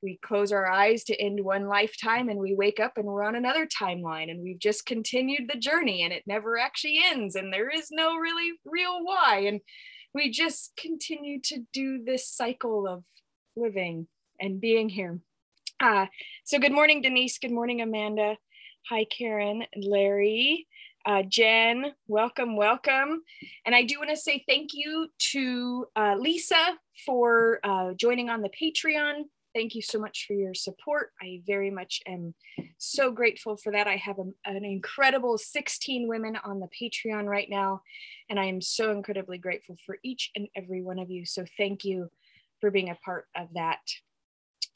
we 0.06 0.18
close 0.22 0.52
our 0.52 0.70
eyes 0.70 1.02
to 1.02 1.20
end 1.20 1.40
one 1.42 1.66
lifetime 1.66 2.28
and 2.28 2.38
we 2.38 2.54
wake 2.54 2.78
up 2.78 2.92
and 2.96 3.06
we're 3.06 3.24
on 3.24 3.34
another 3.34 3.66
timeline 3.66 4.30
and 4.30 4.40
we've 4.40 4.60
just 4.60 4.86
continued 4.86 5.50
the 5.50 5.58
journey 5.58 6.04
and 6.04 6.12
it 6.12 6.22
never 6.28 6.56
actually 6.56 7.00
ends 7.04 7.34
and 7.34 7.52
there 7.52 7.68
is 7.68 7.88
no 7.90 8.14
really 8.14 8.52
real 8.64 9.04
why. 9.04 9.42
And 9.48 9.60
we 10.14 10.30
just 10.30 10.74
continue 10.76 11.40
to 11.46 11.58
do 11.72 12.04
this 12.04 12.28
cycle 12.28 12.86
of 12.86 13.02
living 13.56 14.06
and 14.40 14.60
being 14.60 14.88
here. 14.88 15.18
Uh, 15.80 16.06
so 16.44 16.60
good 16.60 16.72
morning 16.72 17.02
denise. 17.02 17.38
Good 17.38 17.50
morning 17.50 17.80
amanda. 17.80 18.36
Hi 18.88 19.06
karen 19.06 19.64
larry. 19.76 20.68
Uh, 21.04 21.22
Jen, 21.22 21.86
welcome, 22.06 22.56
welcome. 22.56 23.22
And 23.64 23.74
I 23.74 23.82
do 23.82 23.98
want 23.98 24.10
to 24.10 24.16
say 24.16 24.44
thank 24.48 24.70
you 24.72 25.08
to 25.32 25.86
uh, 25.96 26.14
Lisa 26.16 26.78
for 27.04 27.58
uh, 27.64 27.94
joining 27.94 28.28
on 28.28 28.42
the 28.42 28.50
Patreon 28.50 29.24
thank 29.56 29.74
you 29.74 29.80
so 29.80 29.98
much 29.98 30.26
for 30.26 30.34
your 30.34 30.52
support. 30.52 31.12
I 31.20 31.40
very 31.46 31.70
much 31.70 32.02
am 32.06 32.34
so 32.76 33.10
grateful 33.10 33.56
for 33.56 33.72
that. 33.72 33.86
I 33.86 33.96
have 33.96 34.18
a, 34.18 34.24
an 34.44 34.66
incredible 34.66 35.38
16 35.38 36.06
women 36.06 36.36
on 36.44 36.60
the 36.60 36.68
Patreon 36.78 37.24
right 37.24 37.48
now, 37.48 37.80
and 38.28 38.38
I 38.38 38.44
am 38.44 38.60
so 38.60 38.90
incredibly 38.90 39.38
grateful 39.38 39.76
for 39.86 39.96
each 40.04 40.30
and 40.36 40.46
every 40.54 40.82
one 40.82 40.98
of 40.98 41.10
you. 41.10 41.24
So 41.24 41.46
thank 41.56 41.84
you 41.84 42.10
for 42.60 42.70
being 42.70 42.90
a 42.90 42.98
part 43.02 43.28
of 43.34 43.48
that. 43.54 43.80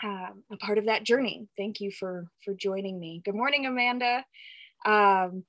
Um, 0.03 0.45
a 0.51 0.57
part 0.57 0.79
of 0.79 0.87
that 0.87 1.05
journey. 1.05 1.47
Thank 1.59 1.83
you 1.83 1.91
for 1.91 2.27
for 2.43 2.55
joining 2.55 2.99
me. 2.99 3.21
Good 3.23 3.35
morning, 3.35 3.67
Amanda. 3.67 4.25
Um, 4.87 5.45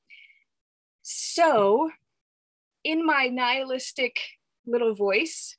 so, 1.04 1.90
in 2.84 3.06
my 3.06 3.28
nihilistic 3.28 4.20
little 4.66 4.94
voice, 4.94 5.56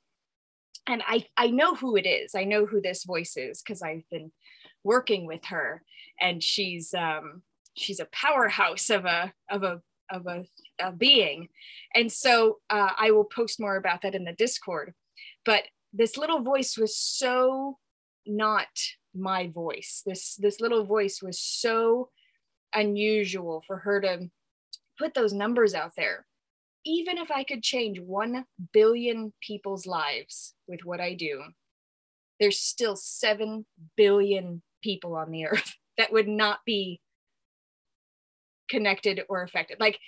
and 0.87 1.01
I, 1.07 1.25
I 1.37 1.47
know 1.47 1.75
who 1.75 1.95
it 1.95 2.05
is. 2.05 2.35
I 2.35 2.43
know 2.43 2.65
who 2.65 2.81
this 2.81 3.03
voice 3.03 3.37
is 3.37 3.61
because 3.61 3.81
I've 3.81 4.07
been 4.11 4.31
working 4.83 5.25
with 5.25 5.45
her, 5.45 5.81
and 6.19 6.43
she's 6.43 6.93
um, 6.93 7.41
she's 7.75 7.99
a 7.99 8.07
powerhouse 8.11 8.89
of 8.89 9.05
a 9.05 9.33
of 9.49 9.63
a 9.63 9.81
of 10.11 10.27
a, 10.27 10.45
a 10.79 10.91
being, 10.91 11.49
and 11.95 12.11
so 12.11 12.59
uh, 12.69 12.91
I 12.97 13.11
will 13.11 13.23
post 13.23 13.59
more 13.59 13.77
about 13.77 14.01
that 14.01 14.15
in 14.15 14.25
the 14.25 14.33
Discord. 14.33 14.93
But 15.45 15.63
this 15.93 16.17
little 16.17 16.41
voice 16.41 16.77
was 16.77 16.97
so 16.97 17.77
not 18.25 18.67
my 19.15 19.47
voice. 19.47 20.01
This 20.05 20.35
this 20.35 20.59
little 20.59 20.85
voice 20.85 21.21
was 21.21 21.39
so 21.39 22.09
unusual 22.73 23.63
for 23.65 23.77
her 23.77 24.01
to 24.01 24.29
put 24.97 25.13
those 25.13 25.33
numbers 25.33 25.73
out 25.73 25.93
there 25.95 26.25
even 26.85 27.17
if 27.17 27.31
I 27.31 27.43
could 27.43 27.63
change 27.63 27.99
1 27.99 28.45
billion 28.73 29.33
people's 29.41 29.85
lives 29.85 30.53
with 30.67 30.81
what 30.83 30.99
I 30.99 31.13
do, 31.13 31.41
there's 32.39 32.59
still 32.59 32.95
7 32.95 33.65
billion 33.95 34.61
people 34.81 35.15
on 35.15 35.31
the 35.31 35.45
earth 35.47 35.73
that 35.97 36.11
would 36.11 36.27
not 36.27 36.59
be 36.65 36.99
connected 38.69 39.21
or 39.29 39.43
affected. 39.43 39.79
Like 39.79 39.99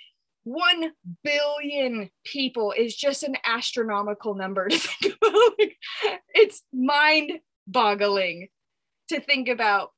1 0.44 0.92
billion 1.24 2.10
people 2.24 2.72
is 2.76 2.94
just 2.94 3.22
an 3.22 3.36
astronomical 3.44 4.34
number 4.34 4.68
to 4.68 4.78
think 5.00 5.16
about. 5.22 5.52
it's 6.34 6.62
mind 6.72 7.32
boggling 7.66 8.48
to 9.08 9.20
think 9.20 9.48
about 9.48 9.90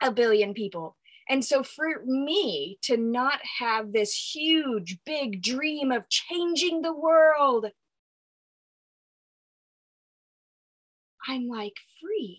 a 0.00 0.10
billion 0.10 0.54
people. 0.54 0.96
And 1.28 1.44
so 1.44 1.62
for 1.62 2.02
me 2.04 2.78
to 2.82 2.96
not 2.96 3.40
have 3.60 3.92
this 3.92 4.34
huge, 4.34 4.98
big 5.04 5.42
dream 5.42 5.92
of 5.92 6.08
changing 6.08 6.82
the 6.82 6.94
world, 6.94 7.66
I'm 11.28 11.48
like 11.48 11.74
free. 12.00 12.38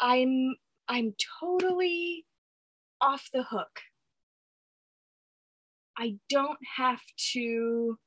I'm 0.00 0.56
I'm 0.88 1.14
totally 1.40 2.24
off 3.00 3.28
the 3.32 3.42
hook. 3.42 3.80
I 5.98 6.16
don't 6.28 6.58
have 6.76 7.00
to 7.32 7.98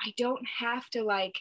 I 0.00 0.12
don't 0.16 0.46
have 0.60 0.88
to 0.90 1.02
like 1.02 1.40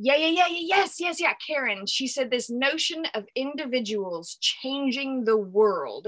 yeah, 0.00 0.14
yeah, 0.14 0.28
yeah, 0.28 0.46
yeah, 0.48 0.76
yes, 0.76 1.00
yes, 1.00 1.20
yeah. 1.20 1.34
Karen, 1.44 1.84
she 1.86 2.06
said 2.06 2.30
this 2.30 2.48
notion 2.48 3.04
of 3.14 3.26
individuals 3.34 4.38
changing 4.40 5.24
the 5.24 5.36
world 5.36 6.06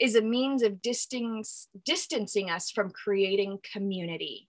is 0.00 0.16
a 0.16 0.20
means 0.20 0.64
of 0.64 0.82
distance, 0.82 1.68
distancing 1.84 2.50
us 2.50 2.72
from 2.72 2.90
creating 2.90 3.58
community. 3.72 4.48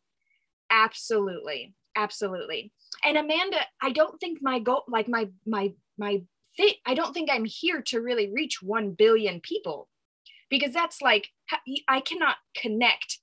Absolutely, 0.72 1.76
absolutely. 1.96 2.72
And 3.06 3.18
Amanda, 3.18 3.60
I 3.82 3.92
don't 3.92 4.20
think 4.20 4.40
my 4.42 4.58
goal, 4.58 4.84
like 4.88 5.08
my 5.08 5.30
my 5.46 5.74
my 6.00 6.24
fit, 6.58 6.78
I 6.84 6.96
don't 6.96 7.14
think 7.14 7.30
I'm 7.32 7.46
here 7.46 7.84
to 7.84 8.02
really 8.02 8.32
reach 8.34 8.64
one 8.64 8.94
billion 8.94 9.42
people, 9.42 9.90
because 10.50 10.74
that's 10.74 11.04
like 11.04 11.30
I 11.88 12.02
cannot 12.02 12.38
connect 12.58 13.20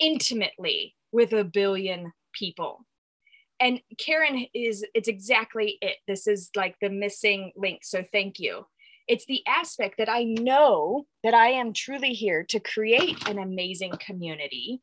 intimately 0.00 0.96
with 1.12 1.32
a 1.32 1.44
billion 1.44 2.12
people 2.32 2.86
and 3.60 3.80
Karen 3.98 4.46
is 4.54 4.84
it's 4.94 5.08
exactly 5.08 5.78
it. 5.80 5.96
This 6.06 6.26
is 6.26 6.50
like 6.54 6.76
the 6.80 6.90
missing 6.90 7.52
link. 7.56 7.84
So 7.84 8.04
thank 8.12 8.38
you. 8.38 8.66
It's 9.08 9.26
the 9.26 9.42
aspect 9.46 9.96
that 9.98 10.08
I 10.08 10.24
know 10.24 11.06
that 11.22 11.34
I 11.34 11.50
am 11.50 11.72
truly 11.72 12.12
here 12.12 12.44
to 12.48 12.60
create 12.60 13.28
an 13.28 13.38
amazing 13.38 13.92
community 14.04 14.82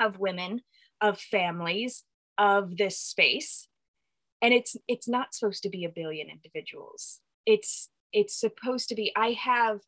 of 0.00 0.18
women, 0.18 0.62
of 1.00 1.20
families, 1.20 2.04
of 2.38 2.76
this 2.76 2.98
space. 2.98 3.68
And 4.40 4.52
it's 4.52 4.76
it's 4.88 5.08
not 5.08 5.34
supposed 5.34 5.62
to 5.64 5.68
be 5.68 5.84
a 5.84 5.92
billion 5.94 6.28
individuals. 6.28 7.20
It's 7.46 7.88
it's 8.12 8.38
supposed 8.38 8.88
to 8.88 8.94
be 8.94 9.12
I 9.14 9.32
have 9.32 9.80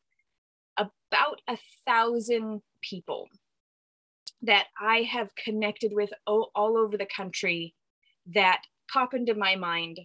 about 0.76 1.40
a 1.48 1.58
thousand 1.86 2.62
people 2.82 3.28
that 4.42 4.66
I 4.80 5.02
have 5.02 5.34
connected 5.42 5.92
with 5.94 6.10
all, 6.26 6.50
all 6.54 6.76
over 6.76 6.96
the 6.96 7.06
country 7.06 7.74
that 8.34 8.62
pop 8.92 9.14
into 9.14 9.34
my 9.34 9.56
mind 9.56 10.00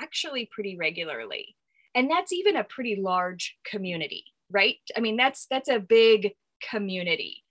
actually 0.00 0.48
pretty 0.52 0.76
regularly. 0.76 1.56
And 1.94 2.10
that's 2.10 2.32
even 2.32 2.56
a 2.56 2.64
pretty 2.64 2.96
large 2.96 3.56
community, 3.64 4.24
right? 4.50 4.76
I 4.96 5.00
mean, 5.00 5.16
that's 5.16 5.46
that's 5.50 5.68
a 5.68 5.80
big 5.80 6.34
community. 6.70 7.44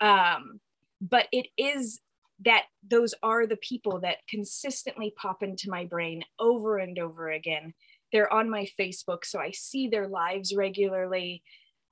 Um, 0.00 0.60
but 1.00 1.26
it 1.32 1.46
is 1.56 2.00
that 2.44 2.64
those 2.88 3.14
are 3.22 3.46
the 3.46 3.56
people 3.56 4.00
that 4.00 4.18
consistently 4.28 5.14
pop 5.16 5.42
into 5.42 5.70
my 5.70 5.84
brain 5.84 6.24
over 6.38 6.78
and 6.78 6.98
over 6.98 7.30
again. 7.30 7.74
They're 8.12 8.32
on 8.32 8.50
my 8.50 8.68
Facebook, 8.78 9.24
so 9.24 9.38
I 9.38 9.50
see 9.52 9.88
their 9.88 10.08
lives 10.08 10.54
regularly. 10.54 11.42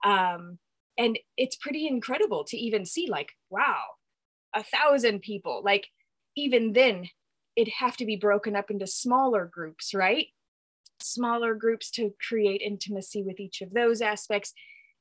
Um, 0.04 0.58
and 0.98 1.18
it's 1.36 1.56
pretty 1.56 1.86
incredible 1.86 2.44
to 2.44 2.56
even 2.56 2.84
see, 2.84 3.06
like, 3.08 3.30
wow, 3.50 3.82
a 4.54 4.62
thousand 4.62 5.20
people. 5.20 5.62
Like, 5.64 5.88
even 6.36 6.72
then, 6.72 7.08
it'd 7.56 7.74
have 7.78 7.96
to 7.98 8.06
be 8.06 8.16
broken 8.16 8.56
up 8.56 8.70
into 8.70 8.86
smaller 8.86 9.50
groups, 9.52 9.94
right? 9.94 10.28
Smaller 11.00 11.54
groups 11.54 11.90
to 11.92 12.12
create 12.28 12.62
intimacy 12.62 13.22
with 13.22 13.40
each 13.40 13.60
of 13.60 13.72
those 13.72 14.00
aspects. 14.00 14.52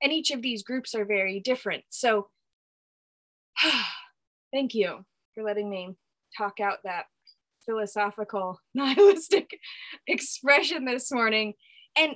And 0.02 0.12
each 0.12 0.32
of 0.32 0.42
these 0.42 0.64
groups 0.64 0.96
are 0.96 1.06
very 1.06 1.40
different. 1.40 1.84
So, 1.90 2.30
thank 4.54 4.74
you 4.74 5.06
for 5.34 5.44
letting 5.44 5.70
me 5.70 5.96
talk 6.38 6.60
out 6.60 6.80
that 6.84 7.06
philosophical 7.66 8.60
nihilistic 8.74 9.60
expression 10.08 10.86
this 10.86 11.12
morning 11.12 11.54
and 11.96 12.16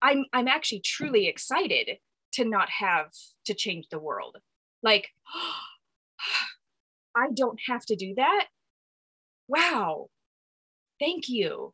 i'm 0.00 0.24
i'm 0.32 0.48
actually 0.48 0.80
truly 0.84 1.28
excited 1.28 1.98
to 2.32 2.44
not 2.44 2.68
have 2.70 3.10
to 3.44 3.54
change 3.54 3.86
the 3.90 3.98
world 3.98 4.38
like 4.82 5.08
i 7.16 7.26
don't 7.34 7.60
have 7.68 7.84
to 7.84 7.94
do 7.94 8.14
that 8.16 8.46
wow 9.48 10.08
thank 11.00 11.28
you 11.28 11.72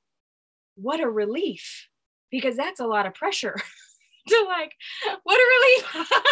what 0.77 1.01
a 1.01 1.09
relief 1.09 1.89
because 2.31 2.57
that's 2.57 2.81
a 2.81 2.87
lot 2.87 3.07
of 3.07 3.15
pressure 3.15 3.57
to 4.29 4.45
like 4.49 4.73
what 5.23 5.39
a 5.39 5.95
relief 5.95 6.07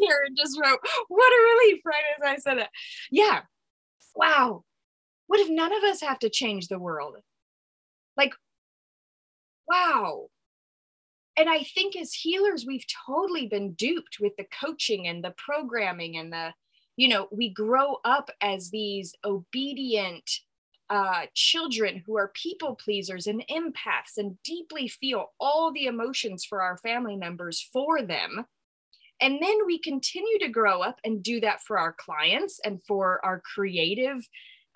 Karen 0.00 0.34
just 0.36 0.58
wrote, 0.60 0.80
What 1.08 1.32
a 1.32 1.64
relief, 1.64 1.82
right 1.84 1.94
as 2.18 2.24
I 2.24 2.36
said 2.36 2.58
it. 2.58 2.68
Yeah. 3.10 3.40
Wow. 4.14 4.64
What 5.26 5.40
if 5.40 5.48
none 5.48 5.72
of 5.72 5.84
us 5.84 6.00
have 6.00 6.18
to 6.20 6.30
change 6.30 6.68
the 6.68 6.78
world? 6.78 7.16
Like, 8.16 8.32
wow. 9.68 10.26
And 11.36 11.48
I 11.48 11.62
think 11.62 11.96
as 11.96 12.12
healers, 12.12 12.66
we've 12.66 12.84
totally 13.06 13.46
been 13.46 13.72
duped 13.74 14.18
with 14.20 14.32
the 14.36 14.46
coaching 14.60 15.06
and 15.06 15.22
the 15.22 15.34
programming 15.36 16.16
and 16.16 16.32
the, 16.32 16.52
you 16.96 17.08
know, 17.08 17.28
we 17.30 17.48
grow 17.48 17.98
up 18.04 18.30
as 18.40 18.70
these 18.70 19.14
obedient 19.24 20.28
uh, 20.88 21.26
children 21.34 22.02
who 22.04 22.16
are 22.16 22.32
people 22.34 22.74
pleasers 22.74 23.26
and 23.26 23.44
empaths 23.48 24.16
and 24.16 24.42
deeply 24.42 24.88
feel 24.88 25.32
all 25.38 25.72
the 25.72 25.86
emotions 25.86 26.44
for 26.44 26.62
our 26.62 26.76
family 26.78 27.16
members 27.16 27.66
for 27.72 28.02
them 28.02 28.44
and 29.20 29.38
then 29.40 29.66
we 29.66 29.78
continue 29.78 30.38
to 30.38 30.48
grow 30.48 30.80
up 30.82 30.98
and 31.04 31.22
do 31.22 31.40
that 31.40 31.62
for 31.62 31.78
our 31.78 31.92
clients 31.92 32.58
and 32.64 32.82
for 32.84 33.24
our 33.24 33.40
creative, 33.40 34.26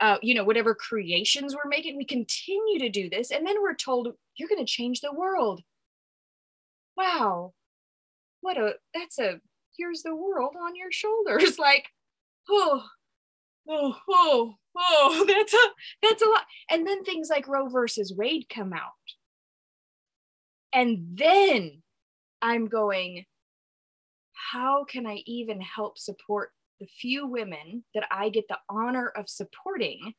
uh, 0.01 0.19
you 0.23 0.35
know, 0.35 0.45
whatever 0.45 0.75
creations 0.75 1.55
we're 1.55 1.69
making. 1.69 1.97
We 1.97 2.05
continue 2.05 2.79
to 2.81 2.91
do 2.91 3.09
this. 3.09 3.31
And 3.31 3.47
then 3.47 3.63
we're 3.63 3.75
told, 3.75 4.09
you're 4.37 4.49
going 4.49 4.65
to 4.65 4.71
change 4.71 5.01
the 5.01 5.15
world. 5.15 5.63
Wow. 6.97 7.55
What 8.43 8.59
a, 8.59 8.75
that's 8.93 9.19
a, 9.19 9.41
here's 9.79 10.03
the 10.03 10.15
world 10.15 10.55
on 10.61 10.77
your 10.77 10.93
shoulders. 10.93 11.59
Like, 11.65 11.89
oh, 12.51 12.85
oh, 13.69 13.97
oh, 14.09 14.55
oh, 14.77 15.25
that's 15.29 15.55
a, 15.55 15.67
that's 16.03 16.23
a 16.23 16.29
lot. 16.29 16.45
And 16.71 16.87
then 16.87 17.05
things 17.05 17.29
like 17.31 17.49
Roe 17.49 17.69
versus 17.69 18.15
Wade 18.17 18.47
come 18.49 18.73
out. 18.73 18.93
And 20.73 21.17
then 21.17 21.83
I'm 22.43 22.67
going, 22.67 23.25
how 24.53 24.85
can 24.85 25.07
I 25.07 25.23
even 25.27 25.61
help 25.61 25.99
support 25.99 26.51
the 26.81 26.87
few 26.87 27.27
women 27.27 27.85
that 27.95 28.07
I 28.11 28.29
get 28.29 28.49
the 28.49 28.59
honor 28.69 29.09
of 29.17 29.29
supporting 29.29 30.15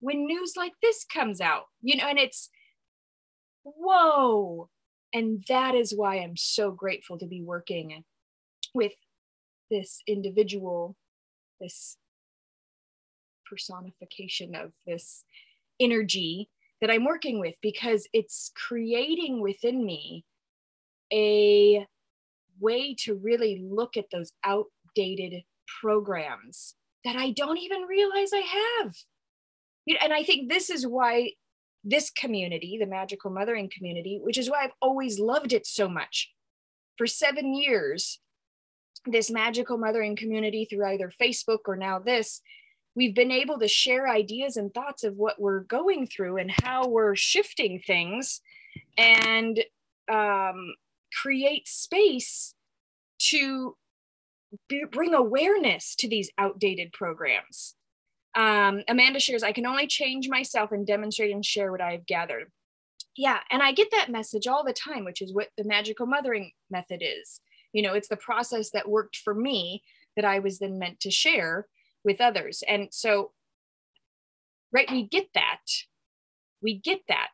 when 0.00 0.26
news 0.26 0.52
like 0.56 0.72
this 0.82 1.04
comes 1.04 1.40
out? 1.40 1.64
You 1.80 1.96
know, 1.96 2.06
and 2.06 2.18
it's 2.18 2.50
whoa. 3.62 4.68
And 5.12 5.42
that 5.48 5.74
is 5.74 5.94
why 5.96 6.16
I'm 6.16 6.36
so 6.36 6.70
grateful 6.70 7.18
to 7.18 7.26
be 7.26 7.42
working 7.42 8.04
with 8.74 8.92
this 9.70 10.02
individual, 10.06 10.96
this 11.60 11.96
personification 13.48 14.54
of 14.54 14.72
this 14.86 15.24
energy 15.80 16.48
that 16.80 16.90
I'm 16.90 17.04
working 17.04 17.40
with 17.40 17.56
because 17.60 18.08
it's 18.12 18.52
creating 18.54 19.40
within 19.40 19.84
me 19.84 20.24
a 21.12 21.86
way 22.58 22.94
to 23.00 23.14
really 23.14 23.66
look 23.68 23.96
at 23.96 24.10
those 24.12 24.32
outdated 24.44 25.42
programs 25.80 26.74
that 27.04 27.16
I 27.16 27.30
don't 27.30 27.58
even 27.58 27.82
realize 27.82 28.30
I 28.32 28.44
have. 28.82 28.94
And 30.00 30.12
I 30.12 30.22
think 30.22 30.48
this 30.48 30.70
is 30.70 30.86
why 30.86 31.32
this 31.82 32.10
community, 32.10 32.76
the 32.78 32.86
magical 32.86 33.30
mothering 33.30 33.70
community, 33.74 34.20
which 34.22 34.38
is 34.38 34.50
why 34.50 34.64
I've 34.64 34.74
always 34.80 35.18
loved 35.18 35.52
it 35.52 35.66
so 35.66 35.88
much. 35.88 36.30
For 36.96 37.06
seven 37.06 37.54
years, 37.54 38.20
this 39.06 39.30
magical 39.30 39.78
mothering 39.78 40.16
community 40.16 40.64
through 40.64 40.86
either 40.86 41.12
Facebook 41.20 41.60
or 41.66 41.76
now 41.76 41.98
this, 41.98 42.42
we've 42.94 43.14
been 43.14 43.30
able 43.30 43.58
to 43.58 43.68
share 43.68 44.08
ideas 44.08 44.56
and 44.56 44.72
thoughts 44.72 45.04
of 45.04 45.16
what 45.16 45.40
we're 45.40 45.60
going 45.60 46.06
through 46.06 46.36
and 46.38 46.50
how 46.62 46.86
we're 46.86 47.14
shifting 47.14 47.80
things 47.86 48.40
and 48.98 49.60
um, 50.10 50.74
create 51.22 51.66
space 51.68 52.54
to 53.18 53.76
b- 54.68 54.84
bring 54.90 55.14
awareness 55.14 55.94
to 55.96 56.08
these 56.08 56.30
outdated 56.38 56.92
programs. 56.92 57.74
Um, 58.34 58.82
Amanda 58.88 59.20
shares, 59.20 59.42
I 59.42 59.52
can 59.52 59.66
only 59.66 59.86
change 59.86 60.28
myself 60.28 60.72
and 60.72 60.86
demonstrate 60.86 61.34
and 61.34 61.44
share 61.44 61.72
what 61.72 61.80
I 61.80 61.92
have 61.92 62.06
gathered. 62.06 62.50
Yeah, 63.16 63.38
and 63.50 63.62
I 63.62 63.72
get 63.72 63.90
that 63.90 64.10
message 64.10 64.46
all 64.46 64.64
the 64.64 64.72
time, 64.72 65.04
which 65.04 65.20
is 65.20 65.34
what 65.34 65.48
the 65.56 65.64
magical 65.64 66.06
mothering 66.06 66.52
method 66.70 67.02
is. 67.02 67.40
You 67.72 67.82
know, 67.82 67.94
it's 67.94 68.08
the 68.08 68.16
process 68.16 68.70
that 68.70 68.88
worked 68.88 69.16
for 69.16 69.34
me 69.34 69.82
that 70.16 70.24
I 70.24 70.38
was 70.40 70.58
then 70.58 70.78
meant 70.78 71.00
to 71.00 71.10
share 71.10 71.66
with 72.04 72.20
others. 72.20 72.62
And 72.66 72.88
so, 72.90 73.32
right, 74.72 74.90
we 74.90 75.06
get 75.06 75.28
that. 75.34 75.60
We 76.62 76.78
get 76.78 77.00
that. 77.08 77.30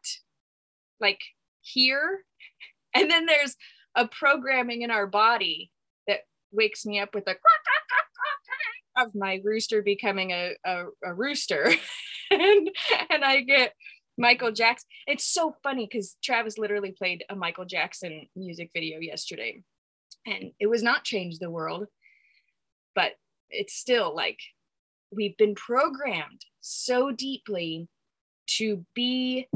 Like 1.00 1.20
here, 1.60 2.24
and 2.94 3.10
then 3.10 3.26
there's 3.26 3.56
a 3.94 4.06
programming 4.06 4.82
in 4.82 4.90
our 4.90 5.06
body 5.06 5.70
that 6.06 6.20
wakes 6.52 6.86
me 6.86 7.00
up 7.00 7.14
with 7.14 7.26
a 7.26 7.34
of 8.96 9.14
my 9.14 9.40
rooster 9.44 9.82
becoming 9.82 10.30
a, 10.30 10.54
a, 10.64 10.84
a 11.04 11.14
rooster 11.14 11.70
and 12.30 12.70
and 13.10 13.24
i 13.24 13.40
get 13.40 13.74
michael 14.16 14.50
jackson 14.50 14.88
it's 15.06 15.26
so 15.26 15.54
funny 15.62 15.86
because 15.86 16.16
travis 16.24 16.56
literally 16.56 16.92
played 16.92 17.22
a 17.28 17.36
michael 17.36 17.66
jackson 17.66 18.26
music 18.34 18.70
video 18.74 18.98
yesterday 18.98 19.62
and 20.26 20.52
it 20.58 20.66
was 20.66 20.82
not 20.82 21.04
change 21.04 21.38
the 21.38 21.50
world 21.50 21.86
but 22.94 23.12
it's 23.50 23.74
still 23.74 24.14
like 24.14 24.40
we've 25.10 25.36
been 25.36 25.54
programmed 25.54 26.44
so 26.60 27.12
deeply 27.12 27.88
to 28.46 28.84
be 28.94 29.48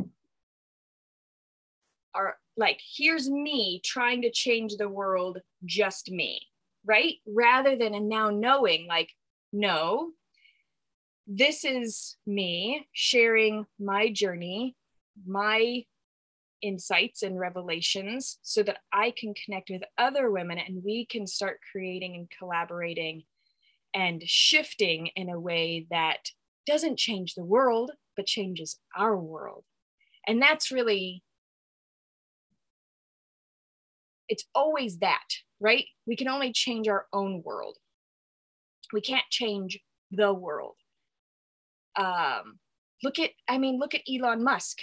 our 2.15 2.37
like 2.57 2.81
here's 2.97 3.29
me 3.29 3.81
trying 3.85 4.23
to 4.23 4.31
change 4.31 4.77
the 4.77 4.89
world 4.89 5.39
just 5.65 6.11
me 6.11 6.41
right? 6.85 7.17
Rather 7.27 7.77
than 7.77 7.95
and 7.95 8.09
now 8.09 8.31
knowing 8.31 8.87
like 8.87 9.11
no 9.53 10.11
this 11.27 11.65
is 11.65 12.17
me 12.27 12.89
sharing 12.93 13.67
my 13.79 14.11
journey 14.11 14.75
my 15.27 15.85
insights 16.63 17.23
and 17.23 17.39
revelations 17.39 18.39
so 18.43 18.63
that 18.63 18.79
i 18.93 19.13
can 19.17 19.35
connect 19.35 19.71
with 19.71 19.83
other 19.99 20.31
women 20.31 20.59
and 20.59 20.83
we 20.85 21.07
can 21.07 21.27
start 21.27 21.61
creating 21.73 22.15
and 22.15 22.29
collaborating 22.39 23.23
and 23.95 24.23
shifting 24.25 25.09
in 25.17 25.29
a 25.29 25.41
way 25.41 25.87
that 25.91 26.31
doesn't 26.67 26.99
change 26.99 27.35
the 27.35 27.45
world 27.45 27.91
but 28.17 28.27
changes 28.27 28.79
our 28.97 29.17
world 29.17 29.65
and 30.27 30.41
that's 30.41 30.71
really 30.71 31.23
it's 34.31 34.47
always 34.55 34.99
that, 34.99 35.27
right? 35.59 35.85
We 36.07 36.17
can 36.17 36.29
only 36.29 36.53
change 36.53 36.89
our 36.89 37.07
own 37.13 37.43
world. 37.45 37.77
We 38.93 39.01
can't 39.01 39.29
change 39.29 39.79
the 40.13 40.33
world. 40.33 40.77
Um, 41.99 42.61
look 43.03 43.19
at, 43.19 43.31
I 43.49 43.59
mean, 43.59 43.79
look 43.79 43.95
at 43.95 44.03
Elon 44.11 44.45
Musk. 44.45 44.79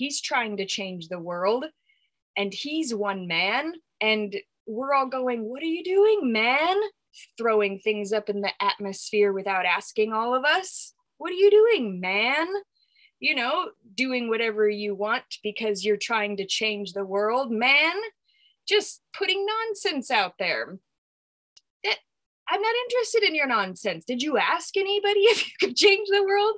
He's 0.00 0.20
trying 0.20 0.56
to 0.56 0.66
change 0.66 1.08
the 1.08 1.18
world 1.18 1.66
and 2.36 2.52
he's 2.52 2.94
one 2.94 3.26
man. 3.26 3.74
And 4.00 4.34
we're 4.66 4.94
all 4.94 5.06
going, 5.06 5.42
What 5.42 5.62
are 5.62 5.66
you 5.66 5.84
doing, 5.84 6.32
man? 6.32 6.76
Throwing 7.36 7.78
things 7.78 8.12
up 8.12 8.30
in 8.30 8.40
the 8.40 8.52
atmosphere 8.60 9.32
without 9.32 9.66
asking 9.66 10.12
all 10.12 10.34
of 10.34 10.44
us. 10.44 10.94
What 11.18 11.30
are 11.30 11.34
you 11.34 11.50
doing, 11.50 12.00
man? 12.00 12.48
you 13.20 13.34
know, 13.34 13.68
doing 13.94 14.28
whatever 14.28 14.68
you 14.68 14.94
want 14.94 15.24
because 15.42 15.84
you're 15.84 15.98
trying 15.98 16.38
to 16.38 16.46
change 16.46 16.94
the 16.94 17.04
world, 17.04 17.52
man. 17.52 17.92
Just 18.66 19.02
putting 19.16 19.46
nonsense 19.46 20.10
out 20.10 20.34
there. 20.38 20.78
That 21.84 21.98
I'm 22.48 22.62
not 22.62 22.74
interested 22.86 23.22
in 23.24 23.34
your 23.34 23.46
nonsense. 23.46 24.06
Did 24.06 24.22
you 24.22 24.38
ask 24.38 24.76
anybody 24.76 25.20
if 25.24 25.46
you 25.46 25.52
could 25.60 25.76
change 25.76 26.08
the 26.10 26.24
world? 26.24 26.56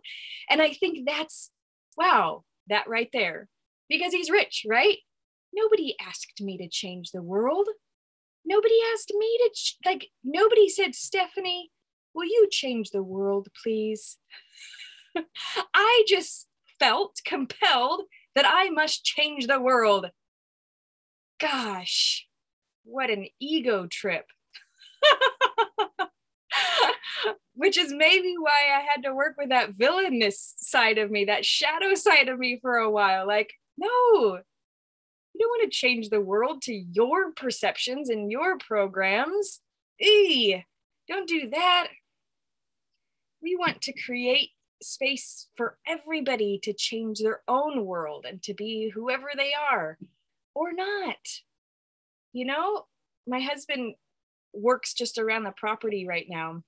And 0.48 0.62
I 0.62 0.72
think 0.72 1.06
that's 1.06 1.50
wow, 1.96 2.44
that 2.72 2.88
right 2.88 3.08
there. 3.12 3.48
Because 3.88 4.12
he's 4.12 4.30
rich, 4.30 4.64
right? 4.68 4.98
Nobody 5.52 5.94
asked 6.00 6.40
me 6.40 6.56
to 6.58 6.68
change 6.68 7.10
the 7.10 7.22
world. 7.22 7.68
Nobody 8.44 8.74
asked 8.92 9.12
me 9.16 9.38
to, 9.44 9.50
ch- 9.54 9.76
like, 9.84 10.08
nobody 10.24 10.68
said, 10.68 10.94
Stephanie, 10.94 11.70
will 12.14 12.24
you 12.24 12.48
change 12.50 12.90
the 12.90 13.02
world, 13.02 13.48
please? 13.62 14.18
I 15.74 16.04
just 16.08 16.48
felt 16.78 17.20
compelled 17.24 18.02
that 18.34 18.46
I 18.48 18.70
must 18.70 19.04
change 19.04 19.46
the 19.46 19.60
world. 19.60 20.06
Gosh, 21.38 22.26
what 22.84 23.10
an 23.10 23.26
ego 23.38 23.86
trip. 23.86 24.26
Which 27.54 27.76
is 27.76 27.92
maybe 27.92 28.34
why 28.38 28.76
I 28.76 28.80
had 28.80 29.02
to 29.02 29.14
work 29.14 29.34
with 29.38 29.50
that 29.50 29.74
villainous 29.74 30.54
side 30.58 30.98
of 30.98 31.10
me, 31.10 31.26
that 31.26 31.44
shadow 31.44 31.94
side 31.94 32.28
of 32.28 32.38
me 32.38 32.58
for 32.60 32.76
a 32.76 32.90
while. 32.90 33.26
Like, 33.26 33.52
no, 33.76 33.88
you 35.34 35.40
don't 35.40 35.48
want 35.48 35.70
to 35.70 35.76
change 35.76 36.08
the 36.08 36.20
world 36.20 36.62
to 36.62 36.72
your 36.72 37.32
perceptions 37.32 38.10
and 38.10 38.30
your 38.30 38.58
programs. 38.58 39.60
Eee, 40.00 40.64
don't 41.08 41.28
do 41.28 41.50
that. 41.50 41.88
We 43.42 43.56
want 43.56 43.82
to 43.82 43.92
create 43.92 44.50
space 44.82 45.48
for 45.56 45.78
everybody 45.86 46.58
to 46.62 46.72
change 46.72 47.20
their 47.20 47.42
own 47.48 47.84
world 47.84 48.26
and 48.28 48.42
to 48.42 48.54
be 48.54 48.90
whoever 48.94 49.30
they 49.36 49.52
are 49.70 49.98
or 50.54 50.72
not. 50.72 51.16
You 52.32 52.46
know, 52.46 52.86
my 53.26 53.40
husband 53.40 53.94
works 54.52 54.94
just 54.94 55.18
around 55.18 55.44
the 55.44 55.52
property 55.52 56.06
right 56.06 56.26
now. 56.28 56.62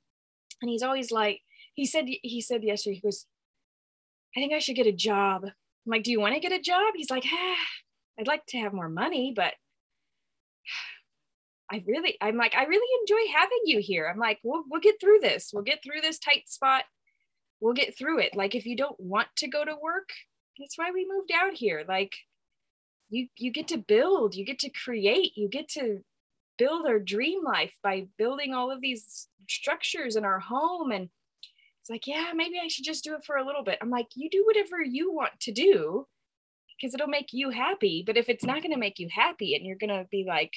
And 0.61 0.71
he's 0.71 0.83
always 0.83 1.11
like, 1.11 1.41
he 1.75 1.87
said, 1.87 2.07
he 2.07 2.41
said 2.41 2.63
yesterday, 2.63 2.97
he 2.97 3.01
goes, 3.01 3.27
I 4.37 4.41
think 4.41 4.53
I 4.53 4.59
should 4.59 4.77
get 4.77 4.87
a 4.87 4.93
job. 4.93 5.45
I'm 5.45 5.91
like, 5.91 6.03
do 6.03 6.11
you 6.11 6.21
want 6.21 6.35
to 6.35 6.41
get 6.41 6.53
a 6.53 6.61
job? 6.61 6.95
He's 6.95 7.11
like, 7.11 7.25
ah, 7.31 7.57
I'd 8.19 8.27
like 8.27 8.47
to 8.47 8.59
have 8.59 8.73
more 8.73 8.89
money, 8.89 9.33
but 9.35 9.55
I 11.71 11.83
really, 11.87 12.17
I'm 12.21 12.37
like, 12.37 12.55
I 12.55 12.65
really 12.65 13.01
enjoy 13.03 13.33
having 13.37 13.61
you 13.65 13.81
here. 13.81 14.09
I'm 14.11 14.19
like, 14.19 14.39
we'll, 14.43 14.65
we'll 14.69 14.81
get 14.81 15.01
through 15.01 15.19
this. 15.21 15.51
We'll 15.53 15.63
get 15.63 15.83
through 15.83 16.01
this 16.01 16.19
tight 16.19 16.49
spot 16.49 16.85
we'll 17.65 17.75
get 17.75 17.97
through 17.97 18.21
it. 18.21 18.37
Like 18.37 18.55
if 18.55 18.67
you 18.67 18.77
don't 18.77 19.01
want 19.01 19.29
to 19.39 19.49
go 19.49 19.65
to 19.65 19.75
work, 19.81 20.11
that's 20.59 20.77
why 20.77 20.91
we 20.93 21.09
moved 21.11 21.33
out 21.35 21.55
here. 21.55 21.85
Like 21.89 22.15
you 23.09 23.29
you 23.39 23.51
get 23.51 23.69
to 23.69 23.79
build, 23.79 24.35
you 24.35 24.45
get 24.45 24.59
to 24.61 24.71
create, 24.71 25.37
you 25.37 25.49
get 25.49 25.69
to 25.71 26.01
build 26.59 26.87
our 26.87 26.99
dream 26.99 27.43
life 27.43 27.73
by 27.83 28.07
building 28.19 28.53
all 28.53 28.71
of 28.71 28.81
these 28.81 29.29
structures 29.49 30.17
in 30.17 30.25
our 30.25 30.41
home 30.41 30.91
and 30.91 31.09
it's 31.81 31.91
like, 31.91 32.07
yeah, 32.07 32.33
maybe 32.35 32.55
I 32.63 32.69
should 32.69 32.85
just 32.85 33.05
do 33.05 33.15
it 33.15 33.25
for 33.27 33.37
a 33.37 33.45
little 33.45 33.63
bit. 33.63 33.79
I'm 33.83 33.91
like, 33.91 34.09
you 34.15 34.31
do 34.31 34.45
whatever 34.47 34.83
you 34.83 35.13
want 35.13 35.33
to 35.41 35.53
do 35.53 36.07
because 36.77 36.95
it'll 36.95 37.09
make 37.09 37.33
you 37.33 37.51
happy. 37.51 38.03
But 38.07 38.17
if 38.17 38.29
it's 38.29 38.45
not 38.45 38.63
going 38.63 38.73
to 38.73 38.79
make 38.79 38.99
you 38.99 39.09
happy 39.13 39.55
and 39.55 39.67
you're 39.67 39.77
going 39.77 39.91
to 39.91 40.07
be 40.11 40.25
like 40.27 40.53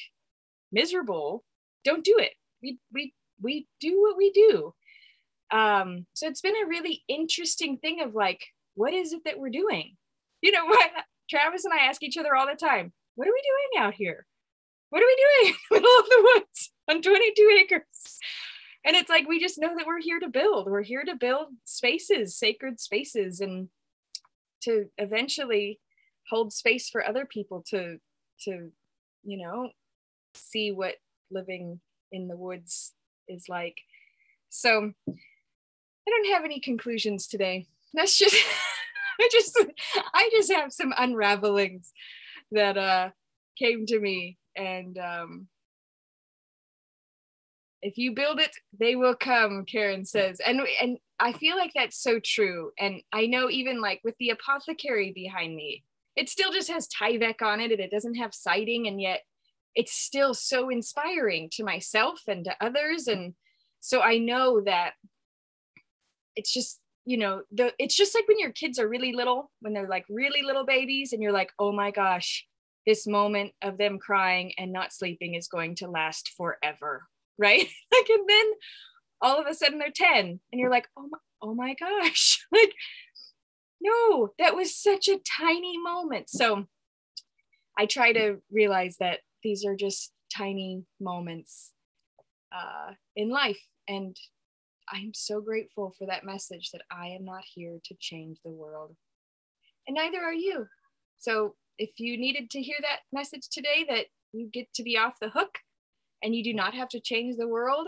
miserable, 0.72 1.44
don't 1.84 2.04
do 2.04 2.16
it. 2.18 2.32
We 2.62 2.80
we 2.94 3.14
we 3.42 3.68
do 3.80 4.02
what 4.02 4.18
we 4.18 4.32
do 4.32 4.74
um 5.52 6.06
so 6.14 6.28
it's 6.28 6.42
been 6.42 6.56
a 6.62 6.68
really 6.68 7.04
interesting 7.08 7.78
thing 7.78 8.02
of 8.02 8.14
like 8.14 8.44
what 8.76 8.94
is 8.94 9.14
it 9.14 9.22
that 9.26 9.40
we're 9.40 9.50
doing 9.50 9.96
you 10.42 10.52
know 10.52 10.66
what 10.66 10.90
travis 11.30 11.66
and 11.66 11.74
i 11.74 11.86
ask 11.86 12.04
each 12.04 12.18
other 12.18 12.36
all 12.36 12.48
the 12.48 12.56
time 12.56 12.92
what 13.16 13.28
are 13.28 13.34
we 13.34 13.42
doing 13.42 13.86
out 13.86 13.94
here 13.94 14.26
what 14.90 15.02
are 15.02 15.06
we 15.06 15.16
doing 15.16 15.54
in 15.54 15.56
the 15.70 15.76
middle 15.76 16.00
of 16.00 16.06
the 16.06 16.32
woods 16.36 16.72
on 16.90 17.02
22 17.02 17.60
acres 17.62 18.20
and 18.88 18.96
it's 18.96 19.10
like 19.10 19.28
we 19.28 19.40
just 19.40 19.60
know 19.60 19.76
that 19.76 19.86
we're 19.86 20.02
here 20.02 20.20
to 20.20 20.30
build 20.30 20.68
we're 20.68 20.82
here 20.82 21.04
to 21.04 21.16
build 21.16 21.48
spaces 21.66 22.36
sacred 22.38 22.80
spaces 22.80 23.42
and 23.42 23.70
to 24.62 24.86
eventually 24.98 25.80
hold 26.30 26.52
space 26.52 26.90
for 26.90 27.06
other 27.06 27.26
people 27.26 27.64
to 27.70 27.98
to 28.40 28.72
you 29.24 29.38
know 29.38 29.70
see 30.34 30.72
what 30.72 30.96
living 31.30 31.80
in 32.12 32.28
the 32.28 32.38
woods 32.38 32.94
is 33.28 33.50
like 33.50 33.78
so 34.50 34.94
I 36.08 36.10
don't 36.10 36.34
have 36.34 36.46
any 36.46 36.60
conclusions 36.60 37.28
today. 37.28 37.68
That's 37.94 38.18
just 38.18 38.36
I 39.20 39.30
just 39.32 39.60
I 40.14 40.30
just 40.32 40.52
have 40.52 40.72
some 40.72 40.94
unravelings 40.98 41.92
that 42.52 42.78
uh 42.78 43.10
came 43.58 43.86
to 43.88 44.00
me 44.00 44.38
and 44.56 44.98
um 44.98 45.48
if 47.88 47.98
you 47.98 48.14
build 48.14 48.40
it 48.40 48.52
they 48.78 48.96
will 48.96 49.16
come 49.16 49.66
karen 49.66 50.06
says. 50.06 50.40
And 50.46 50.62
and 50.82 50.98
i 51.20 51.32
feel 51.34 51.58
like 51.58 51.72
that's 51.74 52.02
so 52.02 52.20
true. 52.20 52.72
And 52.80 53.02
i 53.14 53.26
know 53.26 53.50
even 53.50 53.82
like 53.82 54.02
with 54.04 54.16
the 54.20 54.30
apothecary 54.30 55.12
behind 55.14 55.56
me 55.56 55.84
it 56.16 56.30
still 56.30 56.52
just 56.52 56.70
has 56.70 56.88
tyvek 56.88 57.42
on 57.42 57.60
it 57.60 57.72
and 57.72 57.80
it 57.80 57.92
doesn't 57.92 58.16
have 58.16 58.34
siding 58.34 58.88
and 58.88 59.00
yet 59.00 59.22
it's 59.76 59.94
still 59.94 60.34
so 60.34 60.70
inspiring 60.70 61.50
to 61.54 61.64
myself 61.64 62.22
and 62.28 62.44
to 62.46 62.56
others. 62.60 63.08
And 63.08 63.36
so 63.80 64.02
i 64.02 64.18
know 64.18 64.62
that 64.62 64.94
it's 66.36 66.54
just 66.54 66.82
you 67.06 67.18
know 67.18 67.42
the 67.52 67.72
it's 67.80 67.96
just 67.96 68.14
like 68.14 68.28
when 68.28 68.40
your 68.40 68.52
kids 68.52 68.80
are 68.80 68.88
really 68.88 69.14
little 69.14 69.52
when 69.62 69.74
they're 69.74 69.88
like 69.88 70.06
really 70.10 70.42
little 70.42 70.66
babies 70.66 71.14
and 71.14 71.22
you're 71.22 71.32
like 71.32 71.52
oh 71.60 71.72
my 71.72 71.92
gosh 71.92 72.46
this 72.86 73.08
moment 73.08 73.52
of 73.62 73.78
them 73.78 73.98
crying 74.00 74.54
and 74.58 74.72
not 74.72 74.94
sleeping 74.94 75.36
is 75.36 75.48
going 75.48 75.76
to 75.76 75.90
last 75.90 76.34
forever 76.36 77.04
right 77.38 77.68
like 77.92 78.10
and 78.10 78.28
then 78.28 78.46
all 79.22 79.40
of 79.40 79.48
a 79.48 79.54
sudden 79.54 79.80
they're 79.80 79.90
10 79.94 80.26
and 80.26 80.60
you're 80.60 80.72
like 80.72 80.88
oh 80.98 81.08
my, 81.10 81.18
oh 81.42 81.54
my 81.54 81.76
gosh 81.80 82.46
like 82.52 82.74
no 83.82 84.30
that 84.40 84.56
was 84.56 84.76
such 84.76 85.08
a 85.08 85.20
tiny 85.38 85.78
moment 85.78 86.30
so 86.30 86.66
i 87.78 87.86
try 87.86 88.12
to 88.12 88.38
realize 88.52 88.98
that 89.00 89.20
these 89.44 89.66
are 89.66 89.76
just 89.76 90.12
tiny 90.36 90.84
moments 91.00 91.74
uh, 92.52 92.94
in 93.16 93.30
life 93.30 93.62
and 93.88 94.18
I'm 94.90 95.12
so 95.14 95.42
grateful 95.42 95.94
for 95.98 96.08
that 96.08 96.24
message 96.24 96.72
that 96.72 96.84
I 96.92 97.08
am 97.08 97.26
not 97.26 97.44
here 97.54 97.78
to 97.84 97.96
change 98.00 98.38
the 98.44 98.52
world. 98.52 98.96
And 99.88 99.96
neither 99.96 100.20
are 100.20 100.34
you. 100.34 100.66
So 101.20 101.56
if 101.78 101.92
you 101.98 102.18
needed 102.18 102.50
to 102.52 102.62
hear 102.62 102.78
that 102.82 103.00
message 103.12 103.50
today, 103.52 103.86
that 103.90 104.06
you 104.34 104.50
get 104.52 104.74
to 104.76 104.84
be 104.84 104.98
off 104.98 105.20
the 105.20 105.30
hook 105.30 105.58
and 106.24 106.36
you 106.36 106.44
do 106.44 106.54
not 106.54 106.74
have 106.74 106.90
to 106.90 107.00
change 107.00 107.38
the 107.38 107.48
world, 107.48 107.88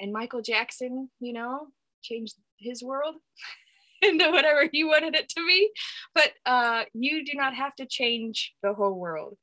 and 0.00 0.12
Michael 0.12 0.42
Jackson, 0.42 1.10
you 1.20 1.32
know, 1.32 1.68
changed 2.02 2.36
his 2.58 2.82
world 2.82 3.16
into 4.02 4.30
whatever 4.30 4.68
he 4.72 4.84
wanted 4.84 5.14
it 5.14 5.28
to 5.30 5.46
be. 5.46 5.70
But 6.14 6.32
uh, 6.46 6.84
you 6.94 7.24
do 7.24 7.32
not 7.34 7.54
have 7.54 7.74
to 7.76 7.86
change 7.86 8.54
the 8.62 8.74
whole 8.74 8.94
world. 8.94 9.36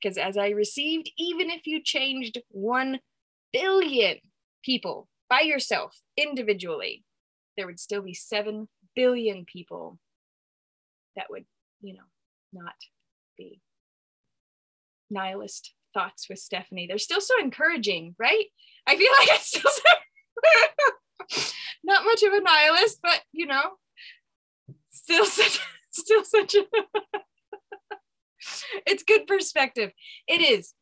Because 0.00 0.18
as 0.18 0.36
I 0.36 0.50
received, 0.50 1.10
even 1.16 1.48
if 1.48 1.66
you 1.66 1.82
changed 1.82 2.38
1 2.50 3.00
billion 3.52 4.18
people 4.62 5.08
by 5.30 5.40
yourself 5.40 5.98
individually, 6.16 7.04
there 7.56 7.66
would 7.66 7.80
still 7.80 8.02
be 8.02 8.12
7 8.12 8.68
billion 8.94 9.46
people 9.46 9.98
that 11.16 11.26
would, 11.30 11.46
you 11.80 11.94
know, 11.94 12.02
not 12.52 12.74
be 13.38 13.60
nihilist 15.10 15.72
thoughts 15.94 16.28
with 16.28 16.38
Stephanie. 16.38 16.86
They're 16.86 16.98
still 16.98 17.20
so 17.20 17.34
encouraging, 17.40 18.14
right? 18.18 18.46
I 18.86 18.96
feel 18.96 19.10
like 19.18 19.28
it's 19.30 19.46
still 19.46 19.70
so 21.30 21.52
not 21.84 22.04
much 22.04 22.22
of 22.22 22.32
a 22.32 22.40
nihilist, 22.40 22.98
but 23.02 23.22
you 23.32 23.46
know, 23.46 23.62
still 24.90 25.24
such 25.24 25.60
still 25.92 26.24
such 26.24 26.54
a 26.54 26.64
it's 28.86 29.04
good 29.04 29.26
perspective. 29.26 29.92
It 30.28 30.40
is. 30.40 30.74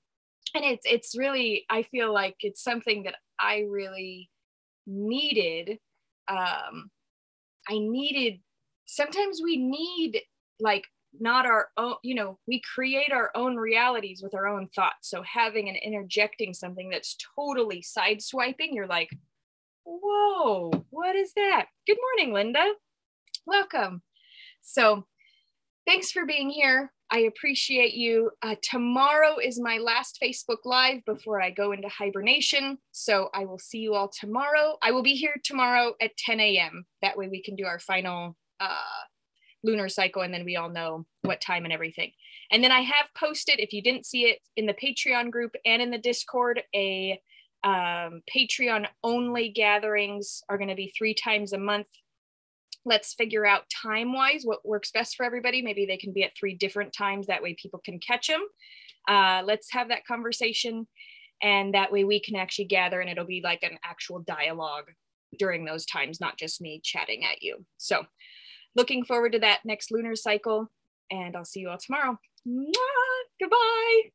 And 0.54 0.64
it's 0.64 0.84
it's 0.84 1.16
really 1.16 1.64
I 1.70 1.82
feel 1.82 2.12
like 2.12 2.36
it's 2.40 2.62
something 2.62 3.04
that 3.04 3.14
I 3.38 3.64
really 3.68 4.28
needed 4.86 5.78
um 6.28 6.90
i 7.68 7.78
needed 7.78 8.40
sometimes 8.86 9.40
we 9.42 9.56
need 9.56 10.20
like 10.60 10.86
not 11.20 11.46
our 11.46 11.68
own 11.76 11.94
you 12.02 12.14
know 12.14 12.38
we 12.46 12.60
create 12.74 13.12
our 13.12 13.30
own 13.34 13.56
realities 13.56 14.22
with 14.22 14.34
our 14.34 14.46
own 14.46 14.68
thoughts 14.74 15.08
so 15.08 15.22
having 15.22 15.68
and 15.68 15.76
interjecting 15.76 16.54
something 16.54 16.88
that's 16.88 17.16
totally 17.36 17.82
sideswiping 17.82 18.70
you're 18.72 18.86
like 18.86 19.10
whoa 19.84 20.70
what 20.90 21.16
is 21.16 21.32
that 21.34 21.66
good 21.86 21.98
morning 22.00 22.32
linda 22.32 22.72
welcome 23.46 24.02
so 24.60 25.06
thanks 25.86 26.10
for 26.10 26.24
being 26.24 26.48
here 26.48 26.90
I 27.14 27.18
appreciate 27.20 27.92
you. 27.92 28.30
Uh, 28.40 28.54
tomorrow 28.62 29.36
is 29.36 29.60
my 29.60 29.76
last 29.76 30.18
Facebook 30.20 30.64
Live 30.64 31.04
before 31.04 31.42
I 31.42 31.50
go 31.50 31.72
into 31.72 31.88
hibernation. 31.88 32.78
So 32.92 33.28
I 33.34 33.44
will 33.44 33.58
see 33.58 33.80
you 33.80 33.94
all 33.94 34.08
tomorrow. 34.08 34.78
I 34.82 34.92
will 34.92 35.02
be 35.02 35.14
here 35.14 35.34
tomorrow 35.44 35.92
at 36.00 36.16
10 36.16 36.40
a.m. 36.40 36.86
That 37.02 37.18
way 37.18 37.28
we 37.28 37.42
can 37.42 37.54
do 37.54 37.66
our 37.66 37.78
final 37.78 38.34
uh, 38.60 39.02
lunar 39.64 39.88
cycle 39.88 40.22
and 40.22 40.32
then 40.32 40.44
we 40.44 40.56
all 40.56 40.68
know 40.68 41.06
what 41.22 41.40
time 41.40 41.64
and 41.64 41.72
everything. 41.72 42.12
And 42.50 42.62
then 42.62 42.72
I 42.72 42.80
have 42.80 43.08
posted, 43.16 43.60
if 43.60 43.72
you 43.72 43.82
didn't 43.82 44.06
see 44.06 44.24
it 44.24 44.40
in 44.56 44.66
the 44.66 44.74
Patreon 44.74 45.30
group 45.30 45.54
and 45.64 45.80
in 45.80 45.90
the 45.90 45.98
Discord, 45.98 46.62
a 46.74 47.20
um, 47.64 48.22
Patreon 48.34 48.86
only 49.04 49.48
gatherings 49.48 50.42
are 50.48 50.58
going 50.58 50.68
to 50.68 50.74
be 50.74 50.92
three 50.96 51.14
times 51.14 51.52
a 51.52 51.58
month. 51.58 51.88
Let's 52.84 53.14
figure 53.14 53.46
out 53.46 53.70
time 53.70 54.12
wise 54.12 54.42
what 54.44 54.66
works 54.66 54.90
best 54.90 55.16
for 55.16 55.24
everybody. 55.24 55.62
Maybe 55.62 55.86
they 55.86 55.96
can 55.96 56.12
be 56.12 56.24
at 56.24 56.32
three 56.36 56.54
different 56.54 56.92
times. 56.92 57.28
That 57.28 57.42
way 57.42 57.54
people 57.54 57.80
can 57.84 58.00
catch 58.00 58.26
them. 58.26 58.44
Uh, 59.08 59.42
let's 59.44 59.72
have 59.72 59.88
that 59.88 60.06
conversation. 60.06 60.88
And 61.42 61.74
that 61.74 61.92
way 61.92 62.04
we 62.04 62.20
can 62.20 62.36
actually 62.36 62.66
gather 62.66 63.00
and 63.00 63.10
it'll 63.10 63.24
be 63.24 63.40
like 63.42 63.62
an 63.62 63.78
actual 63.84 64.20
dialogue 64.20 64.90
during 65.38 65.64
those 65.64 65.86
times, 65.86 66.20
not 66.20 66.38
just 66.38 66.60
me 66.60 66.80
chatting 66.84 67.24
at 67.24 67.42
you. 67.42 67.64
So, 67.78 68.04
looking 68.74 69.04
forward 69.04 69.32
to 69.32 69.38
that 69.40 69.60
next 69.64 69.90
lunar 69.90 70.16
cycle. 70.16 70.70
And 71.10 71.36
I'll 71.36 71.44
see 71.44 71.60
you 71.60 71.68
all 71.68 71.78
tomorrow. 71.78 72.18
Mwah! 72.46 72.72
Goodbye. 73.40 74.12